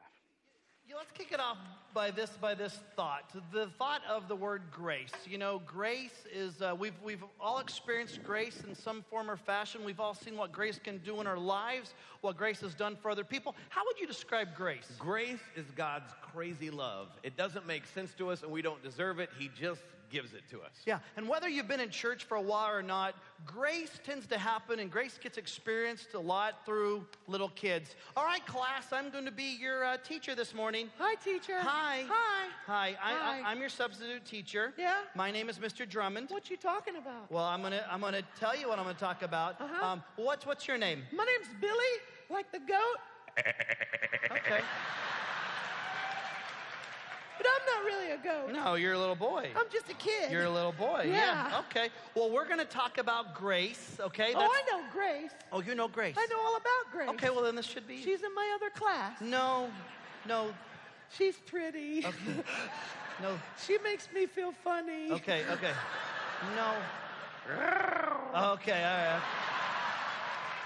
[0.87, 1.57] Yeah, let's kick it off
[1.93, 3.31] by this by this thought.
[3.53, 5.13] The thought of the word grace.
[5.25, 9.85] You know, grace is uh, we've we've all experienced grace in some form or fashion.
[9.85, 13.09] We've all seen what grace can do in our lives, what grace has done for
[13.09, 13.55] other people.
[13.69, 14.91] How would you describe grace?
[14.99, 17.07] Grace is God's crazy love.
[17.23, 19.29] It doesn't make sense to us, and we don't deserve it.
[19.37, 20.71] He just gives it to us.
[20.85, 24.37] Yeah, and whether you've been in church for a while or not, grace tends to
[24.37, 27.95] happen and grace gets experienced a lot through little kids.
[28.15, 30.89] All right, class, I'm going to be your uh, teacher this morning.
[30.99, 31.59] Hi, teacher.
[31.59, 32.05] Hi.
[32.07, 32.47] Hi.
[32.67, 32.95] Hi.
[32.99, 33.41] Hi.
[33.45, 34.73] I, am your substitute teacher.
[34.77, 34.95] Yeah.
[35.15, 35.87] My name is Mr.
[35.87, 36.29] Drummond.
[36.29, 37.31] What you talking about?
[37.31, 39.59] Well, I'm gonna I'm gonna tell you what I'm gonna talk about.
[39.59, 39.85] Uh-huh.
[39.85, 41.03] Um, what's what's your name?
[41.13, 41.73] My name's Billy,
[42.29, 42.99] like the goat.
[44.31, 44.61] okay.
[47.41, 48.53] But I'm not really a goat.
[48.53, 49.49] No, you're a little boy.
[49.55, 50.31] I'm just a kid.
[50.31, 51.05] You're a little boy.
[51.07, 51.49] Yeah.
[51.49, 51.61] yeah.
[51.69, 51.89] Okay.
[52.13, 54.33] Well, we're going to talk about Grace, okay?
[54.35, 54.53] Oh, That's...
[54.53, 55.31] Oh, I know Grace.
[55.51, 56.15] Oh, you know Grace.
[56.19, 57.09] I know all about Grace.
[57.09, 57.99] Okay, well, then this should be.
[58.01, 59.19] She's in my other class.
[59.21, 59.69] No,
[60.27, 60.53] no.
[61.17, 62.05] She's pretty.
[62.05, 62.15] Okay.
[63.21, 63.39] No.
[63.67, 65.11] She makes me feel funny.
[65.11, 65.73] Okay, okay.
[66.55, 66.73] No.
[68.33, 69.21] Okay, all right.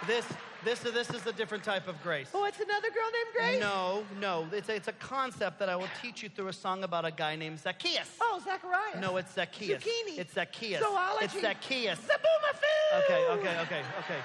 [0.05, 0.25] This
[0.65, 2.27] This is this is a different type of grace.
[2.33, 3.59] Oh, it's another girl named Grace?
[3.59, 4.47] No, no.
[4.51, 7.11] It's a, it's a concept that I will teach you through a song about a
[7.11, 8.09] guy named Zacchaeus.
[8.19, 8.99] Oh, Zachariah.
[8.99, 9.83] No, it's Zacchaeus.
[9.83, 10.17] Zucchini.
[10.17, 10.81] It's Zacchaeus.
[10.81, 11.25] Zoology.
[11.25, 11.99] It's Zacchaeus.
[11.99, 13.03] Zoboomafoo!
[13.03, 14.19] Okay, okay, okay, okay.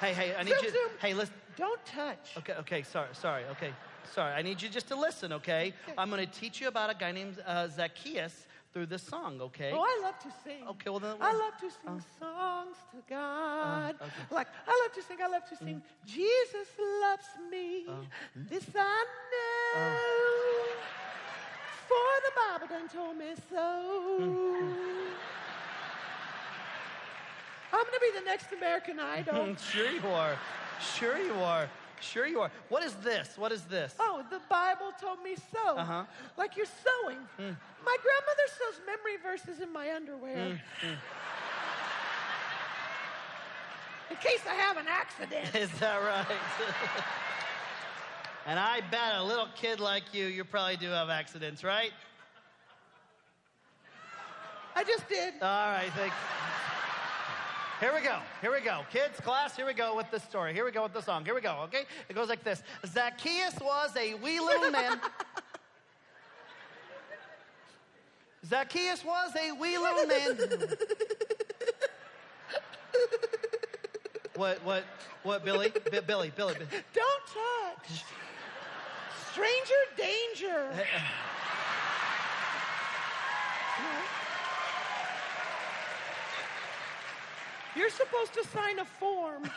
[0.00, 0.70] Hey, hey, I need Zoom, you.
[0.70, 0.90] zoom.
[1.00, 1.34] Hey, listen.
[1.56, 2.36] Don't touch.
[2.38, 3.72] Okay, okay, sorry, sorry, okay,
[4.14, 4.32] sorry.
[4.32, 5.74] I need you just to listen, okay?
[5.98, 9.72] I'm going to teach you about a guy named uh, Zacchaeus through this song, okay?
[9.74, 10.66] Oh, I love to sing.
[10.68, 11.16] Okay, well then.
[11.20, 13.96] I love to sing songs to God.
[14.00, 14.10] okay.
[14.30, 15.82] Like, I love to sing, I love to sing.
[16.06, 16.68] Jesus
[17.02, 17.86] loves me.
[18.36, 19.96] This I know.
[21.88, 23.66] For the Bible done told me so.
[27.72, 29.34] I'm going to be the next American Idol.
[29.34, 30.36] Mm, sure you are.
[30.80, 31.68] Sure you are.
[32.00, 32.50] Sure you are.
[32.68, 33.36] What is this?
[33.36, 33.94] What is this?
[34.00, 35.76] Oh, the Bible told me so.
[35.76, 36.04] Uh-huh.
[36.36, 37.18] Like you're sewing.
[37.36, 37.52] Hmm.
[37.84, 40.36] My grandmother sews memory verses in my underwear.
[40.36, 40.94] Hmm, hmm.
[44.10, 45.54] In case I have an accident.
[45.54, 46.26] Is that right?
[48.46, 51.92] and I bet a little kid like you, you probably do have accidents, right?
[54.74, 55.34] I just did.
[55.42, 56.16] All right, thanks.
[57.80, 58.18] Here we go.
[58.42, 58.82] Here we go.
[58.92, 60.52] Kids, class, here we go with the story.
[60.52, 61.24] Here we go with the song.
[61.24, 61.84] Here we go, okay?
[62.10, 65.00] It goes like this Zacchaeus was a wee little man.
[68.46, 70.36] Zacchaeus was a wee little man.
[74.36, 74.84] what, what,
[75.22, 75.72] what, Billy?
[75.90, 76.54] B- Billy, Billy.
[76.54, 78.04] Bi- Don't touch.
[79.30, 80.68] Stranger danger.
[80.70, 80.84] Uh, uh.
[87.76, 89.50] You're supposed to sign a form.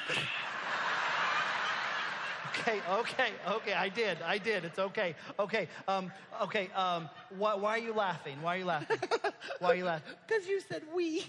[2.59, 3.73] Okay, okay, okay.
[3.73, 4.21] I did.
[4.21, 4.63] I did.
[4.63, 5.15] It's okay.
[5.39, 5.67] Okay.
[5.87, 6.11] Um,
[6.43, 6.69] okay.
[6.75, 8.41] Um, why, why are you laughing?
[8.41, 8.97] Why are you laughing?
[9.59, 10.13] Why are you laughing?
[10.27, 11.25] Because you said we.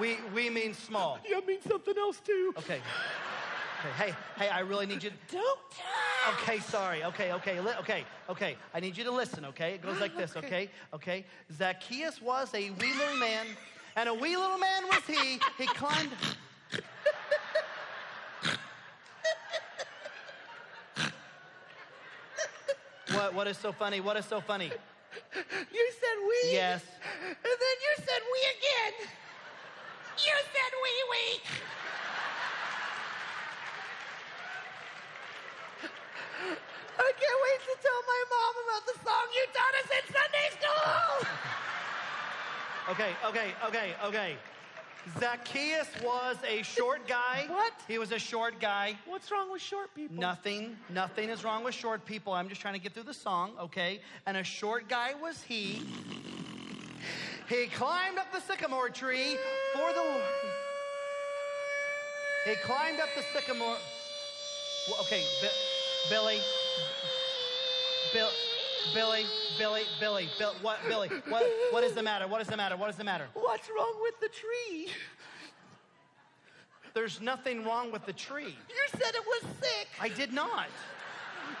[0.00, 1.18] We, we mean small.
[1.28, 2.52] You mean something else too.
[2.58, 2.80] Okay.
[3.80, 3.92] Okay.
[3.96, 5.10] Hey, hey, I really need you.
[5.30, 6.42] Don't touch.
[6.42, 7.04] Okay, sorry.
[7.04, 8.56] Okay, okay, li- okay, okay.
[8.74, 9.74] I need you to listen, okay?
[9.74, 10.70] It goes like this, okay?
[10.94, 11.26] Okay.
[11.52, 13.46] Zacchaeus was a little man,
[13.96, 15.38] and a wee little man was he.
[15.58, 16.10] He climbed.
[23.12, 24.00] What, what is so funny?
[24.00, 24.72] What is so funny?
[25.72, 26.52] You said we.
[26.52, 26.82] Yes.
[27.26, 29.08] And then you said we again.
[30.18, 31.40] You said we, we.
[36.96, 40.48] I can't wait to tell my mom about the song you taught us in Sunday
[40.58, 41.63] school.
[42.90, 44.36] Okay, okay, okay, okay.
[45.18, 47.46] Zacchaeus was a short guy.
[47.48, 47.72] What?
[47.88, 48.98] He was a short guy.
[49.06, 50.16] What's wrong with short people?
[50.16, 52.32] Nothing, nothing is wrong with short people.
[52.32, 54.00] I'm just trying to get through the song, okay?
[54.26, 55.82] And a short guy was he.
[57.48, 59.36] He climbed up the sycamore tree
[59.74, 60.22] for the Lord.
[62.46, 63.76] He climbed up the sycamore.
[65.00, 65.48] Okay, Bi-
[66.10, 66.38] Billy.
[68.12, 68.28] Bill,
[68.92, 69.24] Billy,
[69.58, 71.08] Billy, Billy, Bill, what, Billy?
[71.28, 72.26] What, what is the matter?
[72.26, 72.76] What is the matter?
[72.76, 73.26] What is the matter?
[73.34, 74.88] What's wrong with the tree?
[76.92, 78.56] There's nothing wrong with the tree.
[78.68, 79.88] You said it was sick.
[80.00, 80.68] I did not.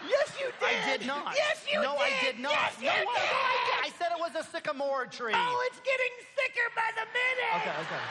[0.08, 0.68] yes, you did.
[0.68, 1.34] I did not.
[1.36, 2.02] Yes, you no, did.
[2.02, 2.52] I did not.
[2.52, 3.90] Yes, no, you I, did.
[3.90, 5.32] I said it was a sycamore tree.
[5.34, 7.54] Oh, it's getting sicker by the minute.
[7.56, 8.04] Okay, okay.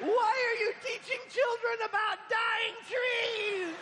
[0.00, 3.74] Why are you teaching children about dying trees?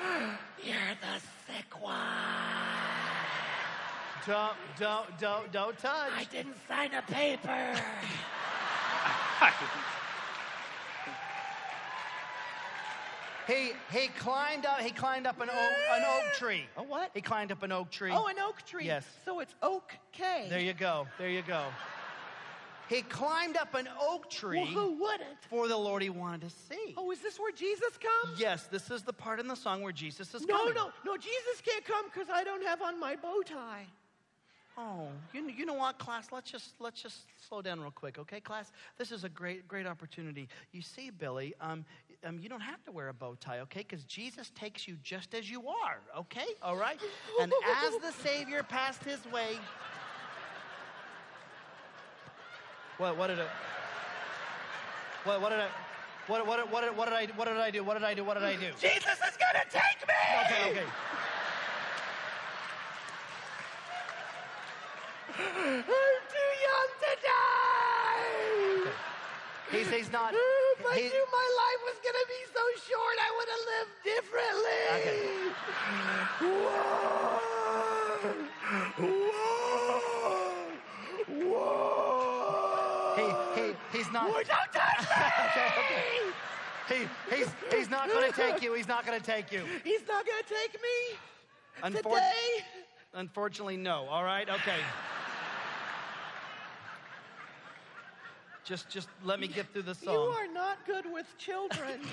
[0.64, 1.96] You're the sick one.
[4.26, 6.10] Don't, don't, don't, don't touch.
[6.16, 7.74] I didn't sign a paper.
[13.50, 14.80] He he climbed up.
[14.80, 16.66] He climbed up an oak, an oak tree.
[16.76, 17.10] A what?
[17.14, 18.12] He climbed up an oak tree.
[18.12, 18.84] Oh, an oak tree.
[18.86, 19.04] Yes.
[19.24, 20.46] So it's oak K.
[20.48, 21.08] There you go.
[21.18, 21.64] There you go.
[22.90, 25.38] He climbed up an oak tree Well, who wouldn't?
[25.48, 26.92] for the Lord he wanted to see.
[26.96, 28.40] Oh, is this where Jesus comes?
[28.40, 30.74] Yes, this is the part in the song where Jesus is No, coming.
[30.74, 31.12] no, no.
[31.12, 33.86] No, Jesus can't come because I don't have on my bow tie.
[34.76, 36.28] Oh, you, you know what, class?
[36.32, 38.72] Let's just let's just slow down real quick, okay, class?
[38.98, 40.48] This is a great great opportunity.
[40.72, 41.84] You see, Billy, um,
[42.24, 43.80] um, you don't have to wear a bow tie, okay?
[43.88, 46.46] Because Jesus takes you just as you are, okay?
[46.62, 46.98] All right.
[47.40, 47.52] And
[47.84, 49.58] as the Savior passed His way,
[53.00, 53.48] what what did it?
[55.24, 55.68] What what did I?
[56.26, 57.82] What what what did, what did I what did I do?
[57.82, 58.24] What did I do?
[58.24, 58.72] What did I do?
[58.78, 60.14] Jesus is gonna take me.
[60.44, 60.86] Okay, okay.
[65.38, 68.92] I'm too young to die.
[69.72, 70.34] He's he's not.
[70.36, 73.64] Oh, if I he- knew my life was gonna be so short, I would have
[73.72, 74.80] lived differently.
[74.96, 75.24] Okay.
[76.44, 77.40] Whoa.
[81.48, 82.00] Whoa.
[83.16, 83.26] He,
[83.60, 83.66] he,
[83.98, 84.28] he's not not.
[84.28, 86.32] Boy, don't touch me!
[86.88, 88.74] He, he's, he's not going to take you.
[88.74, 89.62] He's not going to take you.
[89.84, 92.64] He's not gonna take me Unfor- today.
[93.14, 94.06] Unfortunately, no.
[94.10, 94.48] All right?
[94.48, 94.78] Okay.
[98.64, 100.14] Just, just let me get through the song.
[100.14, 102.00] You are not good with children.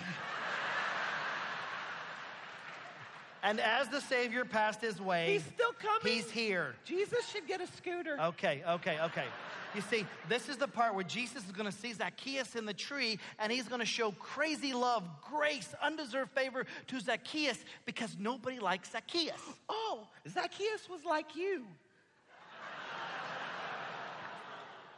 [3.43, 6.13] And as the Savior passed his way, He's still coming.
[6.13, 6.75] he's here.
[6.83, 8.19] Jesus should get a scooter.
[8.19, 9.25] Okay, okay, okay.
[9.75, 12.73] You see, this is the part where Jesus is going to see Zacchaeus in the
[12.73, 18.59] tree and he's going to show crazy love, grace, undeserved favor to Zacchaeus because nobody
[18.59, 19.39] likes Zacchaeus.
[19.69, 21.63] Oh, Zacchaeus was like you.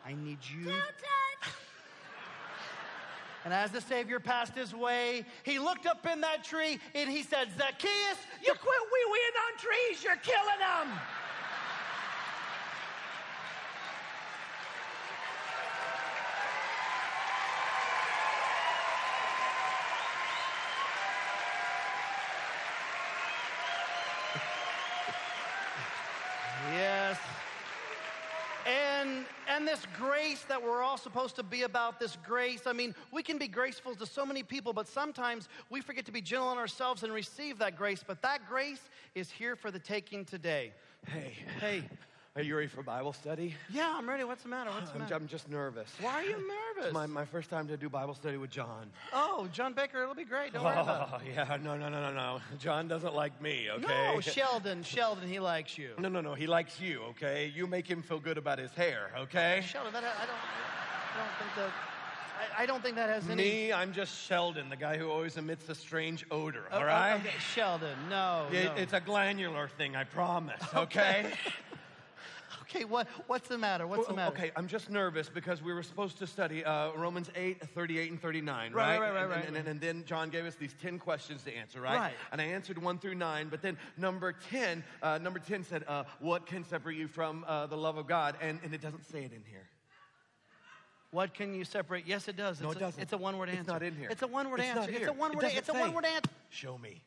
[0.06, 0.72] I need you.
[3.46, 7.24] And as the Savior passed his way, he looked up in that tree and he
[7.24, 11.00] said, Zacchaeus, You quit wee weeing on trees, you're killing them.
[26.74, 27.18] Yes.
[28.68, 32.96] And and this grace that we're all supposed to be about, this grace, I mean,
[33.12, 36.48] we can be graceful to so many people, but sometimes we forget to be gentle
[36.48, 38.04] on ourselves and receive that grace.
[38.06, 38.82] But that grace
[39.14, 40.74] is here for the taking today.
[41.08, 41.84] Hey, Hey,
[42.36, 43.54] are you ready for Bible study?
[43.72, 44.24] yeah, I'm ready.
[44.24, 44.72] What's the matter?
[44.72, 45.16] What's the I'm, matter?
[45.16, 45.90] I'm just nervous.
[46.02, 46.48] Why are you nervous?
[46.84, 48.90] It's my, my first time to do Bible study with John.
[49.14, 50.54] oh, John Baker, it'll be great.
[50.54, 52.40] Don't worry oh, about Oh, yeah, no, no, no, no, no.
[52.58, 54.14] John doesn't like me, okay?
[54.14, 55.92] No, Sheldon, Sheldon, he likes you.
[56.00, 57.52] No, no, no, he likes you, okay?
[57.54, 59.64] You make him feel good about his hair, okay?
[59.66, 60.36] Sheldon, that, I don't,
[61.16, 61.72] I don't think that,
[62.58, 63.44] I, I don't think that has any.
[63.44, 66.86] Me, I'm just Sheldon, the guy who always emits a strange odor, Oh, all oh,
[66.86, 67.16] right?
[67.16, 68.48] okay, Sheldon, no.
[68.52, 68.76] Yeah, no.
[68.76, 71.32] It's a glandular thing, I promise, okay?
[72.70, 73.88] Okay, what, what's the matter?
[73.88, 74.36] What's the matter?
[74.36, 78.22] Okay, I'm just nervous because we were supposed to study uh, Romans 8, 38, and
[78.22, 79.00] 39, Right, right?
[79.00, 79.60] right, right, and, right, And, right.
[79.60, 81.98] and, and then John gave us these 10 questions to answer, right?
[81.98, 82.14] Right.
[82.32, 86.04] And I answered 1 through 9, but then number 10, uh, number 10 said, uh,
[86.20, 88.36] What can separate you from uh, the love of God?
[88.40, 89.68] And, and it doesn't say it in here.
[91.10, 92.06] What can you separate?
[92.06, 92.62] Yes, it does.
[92.62, 93.02] No, it's it a, doesn't.
[93.02, 93.62] It's a one-word answer.
[93.62, 93.74] It's answer.
[93.74, 94.10] not in here.
[94.12, 94.92] It's a one-word It's answer.
[94.92, 95.44] It's a one-word.
[95.44, 96.30] It It's a one-word answer.
[96.50, 97.02] Show me.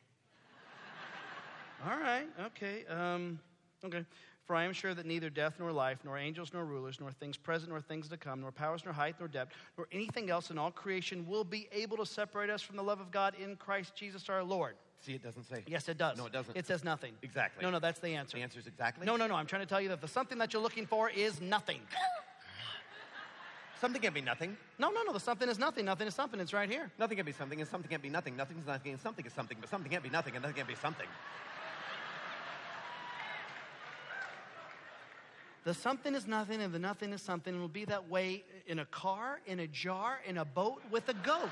[1.89, 2.27] All right.
[2.47, 2.85] Okay.
[2.87, 3.39] Um,
[3.85, 4.05] okay.
[4.45, 7.37] For I am sure that neither death nor life, nor angels nor rulers, nor things
[7.37, 10.57] present nor things to come, nor powers nor height nor depth, nor anything else in
[10.57, 13.95] all creation will be able to separate us from the love of God in Christ
[13.95, 14.75] Jesus our Lord.
[14.99, 15.63] See, it doesn't say.
[15.67, 16.17] Yes, it does.
[16.17, 16.55] No, it doesn't.
[16.55, 17.13] It says nothing.
[17.21, 17.63] Exactly.
[17.63, 18.37] No, no, that's the answer.
[18.37, 19.05] The answer is exactly?
[19.05, 19.35] No, no, no.
[19.35, 21.79] I'm trying to tell you that the something that you're looking for is nothing.
[23.81, 24.55] Something can be nothing.
[24.79, 25.11] No, no, no.
[25.11, 25.83] The something is nothing.
[25.83, 26.39] Nothing is something.
[26.39, 26.89] It's right here.
[26.97, 28.37] Nothing can be something, and something can't be nothing.
[28.37, 30.69] Nothing is nothing, and something is something, but something can't be nothing, and nothing can't
[30.69, 31.07] be something.
[35.63, 37.55] The something is nothing and the nothing is something.
[37.55, 41.07] It will be that way in a car, in a jar, in a boat with
[41.07, 41.49] a goat.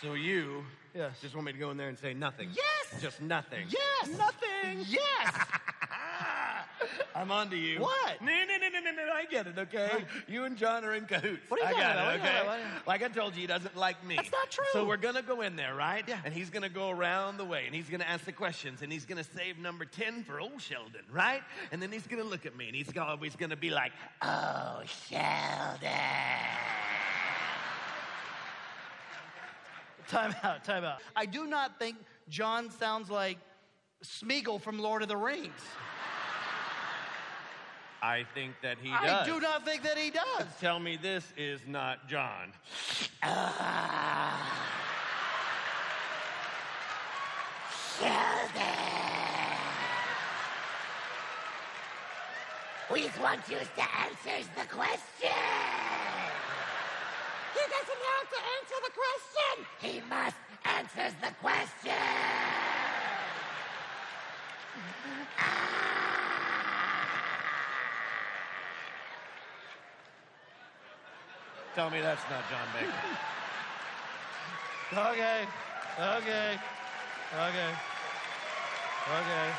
[0.00, 1.20] So you Yes.
[1.20, 2.50] just want me to go in there and say nothing?
[2.54, 3.00] Yes!
[3.02, 3.66] Just nothing.
[3.68, 4.08] Yes!
[4.18, 4.84] Nothing.
[4.86, 5.34] Yes!
[7.14, 7.80] I'm on to you.
[7.80, 8.20] What?
[8.20, 9.12] No, no, no, no, no, no.
[9.12, 10.04] I get it, okay?
[10.28, 11.48] You and John are in cahoots.
[11.48, 12.14] What are you I got?
[12.14, 12.40] It, okay?
[12.42, 12.60] about?
[12.86, 14.16] Like I told you, he doesn't like me.
[14.16, 14.64] That's not true.
[14.72, 16.04] So we're to go in there, right?
[16.06, 16.18] Yeah.
[16.24, 19.04] And he's to go around the way, and he's to ask the questions, and he's
[19.24, 21.42] to save number 10 for old Sheldon, right?
[21.72, 25.90] And then he's to look at me, and he's always to be like, oh, Sheldon.
[30.08, 30.98] time out, time out.
[31.16, 31.96] I do not think
[32.28, 33.38] John sounds like
[34.02, 35.50] Smeagol from Lord of the Rings.
[38.04, 39.00] I think that he does.
[39.00, 39.26] I does.
[39.26, 40.44] do not think that he does.
[40.60, 42.52] Tell me this is not John.
[52.92, 55.32] We just want you to answer the question.
[57.54, 59.54] He doesn't have to answer the question.
[59.80, 61.94] He must answer the question.
[65.38, 66.03] Ah!
[71.74, 72.92] Tell me that's not John Baker.
[74.92, 75.46] Okay,
[75.98, 76.58] okay,
[77.32, 77.72] okay,
[79.08, 79.50] okay.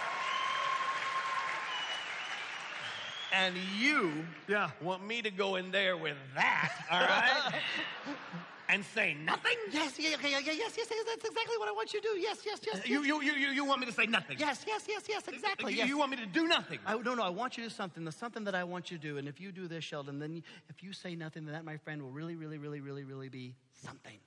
[3.32, 4.70] and you Yeah.
[4.82, 7.62] want me to go in there with that, all right?
[8.76, 9.56] and say nothing?
[9.72, 12.20] Yes, yeah, okay, yeah, yes, yes, yes, that's exactly what I want you to do.
[12.20, 12.76] Yes, yes, yes.
[12.76, 12.88] yes.
[12.88, 14.36] You, you, you, you, you want me to say nothing?
[14.38, 15.72] Yes, yes, yes, yes, exactly.
[15.72, 15.88] You, Yes.
[15.88, 16.80] you want me to do nothing?
[16.86, 18.04] I, no, no, I want you to do something.
[18.04, 19.18] The something that I want you to do.
[19.18, 22.02] And if you do this, Sheldon, then if you say nothing, then that, my friend,
[22.02, 24.20] will really, really, really, really, really be something.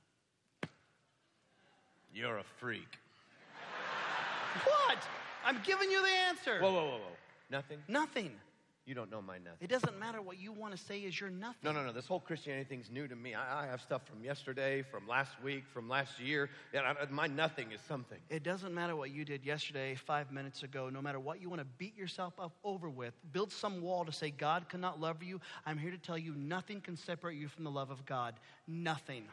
[2.15, 2.89] You're a freak.
[4.65, 4.99] What?
[5.45, 6.59] I'm giving you the answer.
[6.61, 7.17] Whoa, whoa, whoa, whoa.
[7.51, 7.79] Nothing?
[7.87, 8.31] Nothing.
[8.89, 9.59] You don't know my nothing.
[9.61, 11.59] It doesn't matter what you want to say is your nothing.
[11.63, 11.93] No, no, no.
[11.93, 13.35] This whole Christianity thing's new to me.
[13.35, 16.49] I, I have stuff from yesterday, from last week, from last year.
[16.73, 18.17] Yeah, I, my nothing is something.
[18.31, 21.61] It doesn't matter what you did yesterday, five minutes ago, no matter what you want
[21.61, 25.39] to beat yourself up over with, build some wall to say God cannot love you.
[25.67, 28.37] I'm here to tell you nothing can separate you from the love of God.
[28.67, 29.25] Nothing.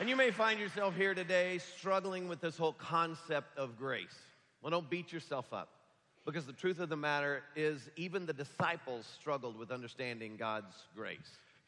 [0.00, 4.16] And you may find yourself here today struggling with this whole concept of grace.
[4.62, 5.68] Well, don't beat yourself up
[6.24, 11.18] because the truth of the matter is, even the disciples struggled with understanding God's grace.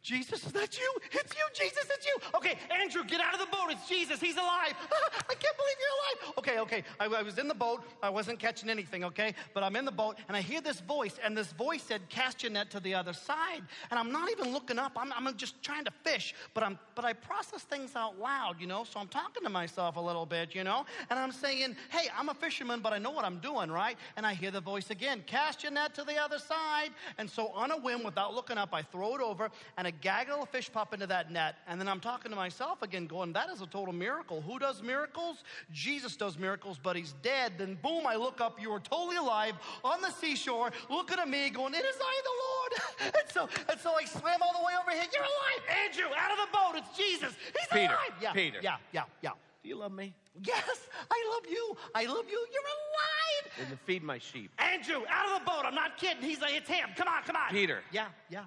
[0.03, 0.95] Jesus, is that you?
[1.13, 2.17] It's you, Jesus, it's you.
[2.35, 3.69] Okay, Andrew, get out of the boat.
[3.71, 4.21] It's Jesus.
[4.21, 4.75] He's alive.
[5.31, 6.35] I can't believe you're alive.
[6.39, 6.85] Okay, okay.
[6.99, 7.85] I, I, was in the boat.
[8.03, 9.33] I wasn't catching anything, okay?
[9.55, 12.43] But I'm in the boat and I hear this voice, and this voice said, Cast
[12.43, 13.63] your net to the other side.
[13.93, 14.93] And I'm not even looking up.
[14.97, 16.35] I'm, I'm just trying to fish.
[16.53, 19.97] But I'm but I process things out loud, you know, so I'm talking to myself
[19.97, 23.13] a little bit, you know, and I'm saying, Hey, I'm a fisherman, but I know
[23.13, 23.97] what I'm doing, right?
[24.17, 26.91] And I hear the voice again, cast your net to the other side.
[27.19, 30.43] And so on a whim, without looking up, I throw it over and a gaggle
[30.43, 31.57] of fish pop into that net.
[31.67, 34.41] And then I'm talking to myself again, going, That is a total miracle.
[34.41, 35.45] Who does miracles?
[35.73, 37.53] Jesus does miracles, but he's dead.
[37.59, 41.51] Then boom, I look up, you are totally alive on the seashore, looking at me,
[41.51, 43.15] going, It is I, the Lord.
[43.21, 45.09] and so and so I swam all the way over here.
[45.13, 46.73] You're alive, Andrew, out of the boat.
[46.77, 47.35] It's Jesus.
[47.59, 48.15] He's Peter, alive.
[48.21, 48.59] Yeah, Peter.
[48.63, 49.31] Yeah, yeah, yeah.
[49.63, 50.15] Do you love me?
[50.45, 51.77] Yes, I love you.
[51.95, 52.47] I love you.
[52.53, 53.53] You're alive.
[53.61, 54.51] And then feed my sheep.
[54.59, 55.63] Andrew, out of the boat.
[55.65, 56.23] I'm not kidding.
[56.23, 56.89] He's like, it's him.
[56.97, 57.51] Come on, come on.
[57.51, 57.81] Peter.
[57.93, 58.45] Yeah, yeah.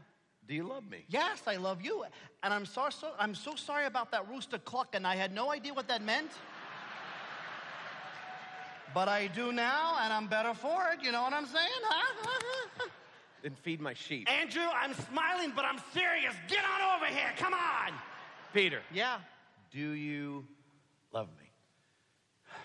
[0.48, 1.06] Do you love me?
[1.10, 2.06] Yes, I love you.
[2.44, 5.52] And I'm so, so I'm so sorry about that rooster cluck, and I had no
[5.52, 6.32] idea what that meant.
[8.94, 11.04] But I do now, and I'm better for it.
[11.04, 11.82] You know what I'm saying?
[11.84, 12.88] Huh?
[13.44, 14.28] Then feed my sheep.
[14.42, 16.34] Andrew, I'm smiling, but I'm serious.
[16.48, 17.30] Get on over here.
[17.38, 17.94] Come on.
[18.54, 19.20] Peter, Yeah.
[19.72, 20.48] do you
[21.12, 21.52] love me?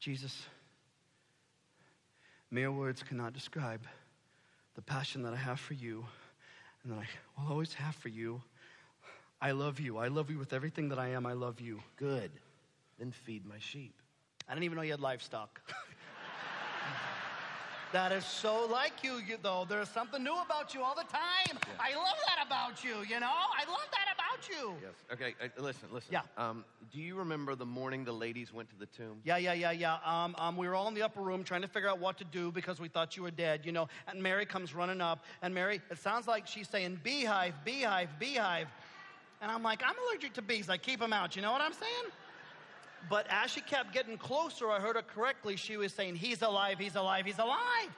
[0.00, 0.46] Jesus,
[2.50, 3.82] mere words cannot describe
[4.78, 6.06] the passion that I have for you
[6.84, 8.40] and that I will always have for you.
[9.40, 9.98] I love you.
[9.98, 11.26] I love you with everything that I am.
[11.26, 11.80] I love you.
[11.96, 12.30] Good.
[12.96, 13.92] Then feed my sheep.
[14.48, 15.60] I didn't even know you had livestock.
[17.92, 19.66] that is so like you, you, though.
[19.68, 21.58] There's something new about you all the time.
[21.80, 23.26] I love that about you, you know?
[23.30, 24.74] I love that about you.
[24.82, 24.92] Yes.
[25.12, 26.12] Okay, uh, listen, listen.
[26.12, 26.20] Yeah.
[26.36, 29.20] Um, do you remember the morning the ladies went to the tomb?
[29.24, 29.96] Yeah, yeah, yeah, yeah.
[30.04, 32.24] Um, um, we were all in the upper room trying to figure out what to
[32.24, 33.88] do because we thought you were dead, you know.
[34.06, 38.68] And Mary comes running up, and Mary, it sounds like she's saying, beehive, beehive, beehive.
[39.40, 40.68] And I'm like, I'm allergic to bees.
[40.68, 41.36] I keep them out.
[41.36, 42.12] You know what I'm saying?
[43.08, 45.56] But as she kept getting closer, I heard her correctly.
[45.56, 47.90] She was saying, He's alive, he's alive, he's alive.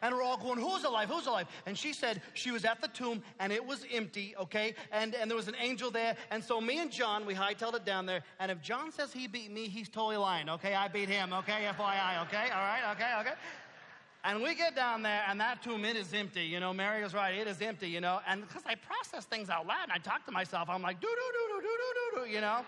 [0.00, 1.08] And we're all going, Who's alive?
[1.08, 1.46] Who's alive?
[1.66, 4.74] And she said she was at the tomb and it was empty, okay?
[4.92, 6.16] And, and there was an angel there.
[6.30, 8.22] And so me and John, we hightailed it down there.
[8.38, 10.74] And if John says he beat me, he's totally lying, okay?
[10.74, 11.66] I beat him, okay?
[11.76, 12.50] FYI, okay?
[12.52, 13.34] All right, okay, okay?
[14.24, 16.42] And we get down there, and that tomb, it is empty.
[16.42, 18.20] You know, Mary was right, it is empty, you know.
[18.26, 21.06] And because I process things out loud, and I talk to myself, I'm like, doo,
[21.06, 22.60] doo, doo, doo, doo, doo, doo, you know.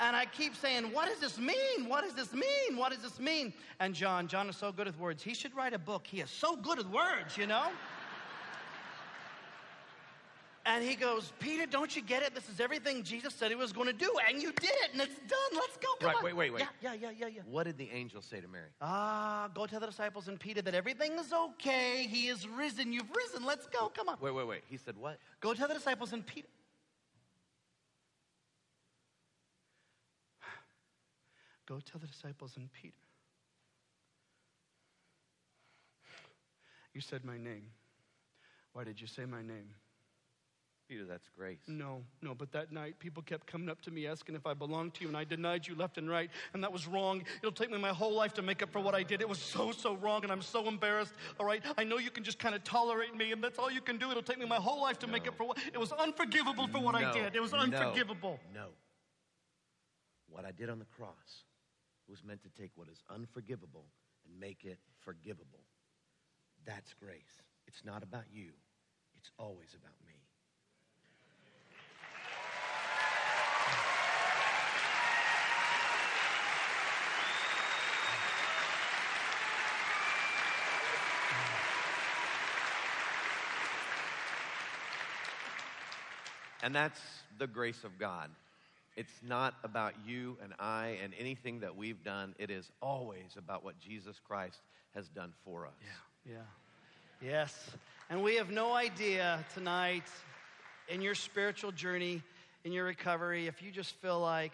[0.00, 1.86] And I keep saying, what does this mean?
[1.86, 2.76] What does this mean?
[2.76, 3.52] What does this mean?
[3.80, 5.22] And John, John is so good with words.
[5.22, 6.06] He should write a book.
[6.06, 7.66] He is so good with words, you know?
[10.66, 12.34] And he goes, Peter, don't you get it?
[12.34, 15.00] This is everything Jesus said he was going to do, and you did it, and
[15.00, 15.38] it's done.
[15.54, 15.88] Let's go.
[15.98, 16.22] Come Right, on.
[16.24, 16.64] wait, wait, wait.
[16.82, 17.42] Yeah, yeah, yeah, yeah, yeah.
[17.46, 18.68] What did the angel say to Mary?
[18.80, 22.06] Ah, go tell the disciples and Peter that everything is okay.
[22.08, 22.92] He is risen.
[22.92, 23.44] You've risen.
[23.44, 23.88] Let's go.
[23.88, 24.16] Come on.
[24.20, 24.62] Wait, wait, wait.
[24.68, 25.18] He said what?
[25.40, 26.46] Go tell the disciples and Peter.
[31.70, 32.96] Go tell the disciples and Peter.
[36.92, 37.66] You said my name.
[38.72, 39.70] Why did you say my name?
[40.88, 41.60] Peter, that's grace.
[41.68, 44.94] No, no, but that night people kept coming up to me asking if I belonged
[44.94, 47.22] to you, and I denied you left and right, and that was wrong.
[47.40, 49.20] It'll take me my whole life to make up for what I did.
[49.20, 51.62] It was so, so wrong, and I'm so embarrassed, all right?
[51.78, 54.10] I know you can just kind of tolerate me, and that's all you can do.
[54.10, 55.58] It'll take me my whole life to make up for what.
[55.72, 57.36] It was unforgivable for what I did.
[57.36, 58.40] It was no, unforgivable.
[58.52, 58.70] No.
[60.28, 61.44] What I did on the cross
[62.10, 63.86] was meant to take what is unforgivable
[64.26, 65.60] and make it forgivable.
[66.66, 67.40] That's grace.
[67.66, 68.50] It's not about you,
[69.16, 70.14] it's always about me.
[86.62, 87.00] And that's
[87.38, 88.30] the grace of God.
[88.96, 92.34] It's not about you and I and anything that we've done.
[92.38, 94.60] It is always about what Jesus Christ
[94.94, 95.72] has done for us.
[96.26, 96.34] Yeah.
[97.22, 97.70] Yes.
[98.08, 100.04] And we have no idea tonight
[100.88, 102.22] in your spiritual journey,
[102.64, 104.52] in your recovery, if you just feel like,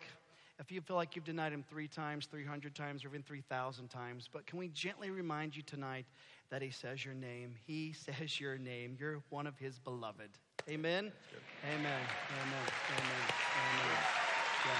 [0.60, 4.28] if you feel like you've denied him three times, 300 times, or even 3,000 times,
[4.32, 6.06] but can we gently remind you tonight
[6.50, 7.54] that he says your name?
[7.66, 8.96] He says your name.
[9.00, 10.30] You're one of his beloved.
[10.68, 11.10] Amen?
[11.64, 11.72] Amen.
[11.72, 12.02] Amen.
[12.42, 12.66] Amen.
[12.98, 14.25] Amen.
[14.66, 14.72] Yeah.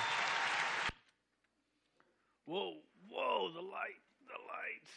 [2.46, 2.72] Whoa,
[3.08, 4.88] whoa, the light, the light.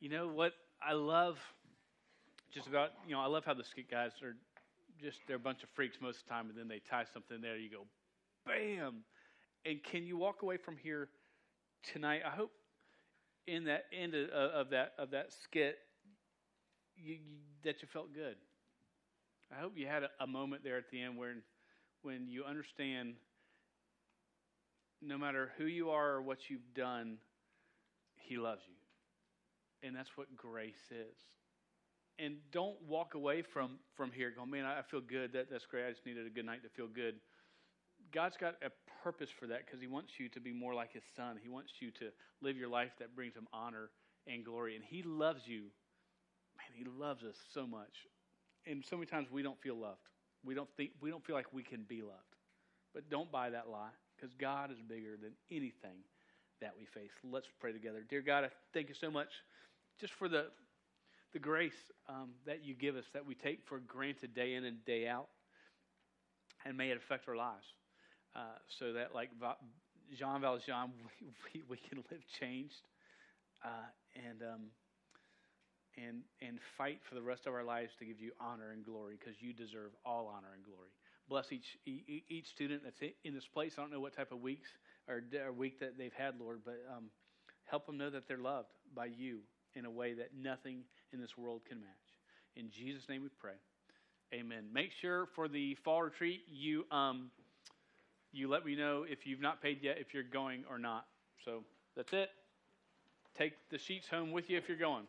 [0.00, 1.38] You know what I love
[2.52, 4.34] just about, you know, I love how the skit guys are
[5.00, 7.40] just, they're a bunch of freaks most of the time, and then they tie something
[7.40, 7.86] there, you go,
[8.44, 9.04] bam.
[9.64, 11.08] And can you walk away from here
[11.92, 12.22] tonight?
[12.26, 12.50] I hope
[13.46, 15.78] in that end of, of that of that skit
[16.96, 18.36] you, you, that you felt good.
[19.56, 21.34] I hope you had a, a moment there at the end where
[22.02, 23.14] when you understand
[25.06, 27.18] no matter who you are or what you've done,
[28.16, 28.74] He loves you.
[29.86, 31.16] And that's what grace is.
[32.18, 35.32] And don't walk away from, from here going, man, I feel good.
[35.34, 35.86] That, that's great.
[35.86, 37.16] I just needed a good night to feel good.
[38.12, 38.70] God's got a
[39.02, 41.38] purpose for that because He wants you to be more like His Son.
[41.40, 42.06] He wants you to
[42.40, 43.90] live your life that brings Him honor
[44.26, 44.76] and glory.
[44.76, 45.62] And He loves you.
[46.56, 48.06] Man, He loves us so much.
[48.66, 50.00] And so many times we don't feel loved.
[50.44, 52.34] We don't think we don't feel like we can be loved.
[52.94, 56.00] But don't buy that lie because God is bigger than anything
[56.60, 57.10] that we face.
[57.22, 58.04] Let's pray together.
[58.08, 59.28] Dear God, I thank you so much
[60.00, 60.46] just for the,
[61.32, 64.84] the grace um, that you give us that we take for granted day in and
[64.84, 65.28] day out.
[66.64, 67.66] And may it affect our lives
[68.34, 69.30] uh, so that, like
[70.18, 70.90] Jean Valjean,
[71.20, 72.82] we, we, we can live changed
[73.64, 73.88] uh,
[74.28, 74.62] and, um,
[75.96, 79.16] and, and fight for the rest of our lives to give you honor and glory
[79.18, 80.90] because you deserve all honor and glory
[81.28, 83.74] bless each each student that's in this place.
[83.78, 84.68] I don't know what type of weeks
[85.08, 85.22] or,
[85.52, 87.04] week that they've had, Lord, but um,
[87.64, 89.40] help them know that they're loved by you
[89.74, 91.88] in a way that nothing in this world can match.
[92.56, 93.52] In Jesus' name we pray.
[94.34, 94.64] Amen.
[94.72, 97.30] Make sure for the fall retreat you um,
[98.32, 101.06] you let me know if you've not paid yet if you're going or not.
[101.44, 101.62] So
[101.96, 102.30] that's it.
[103.36, 105.04] Take the sheets home with you if you're going.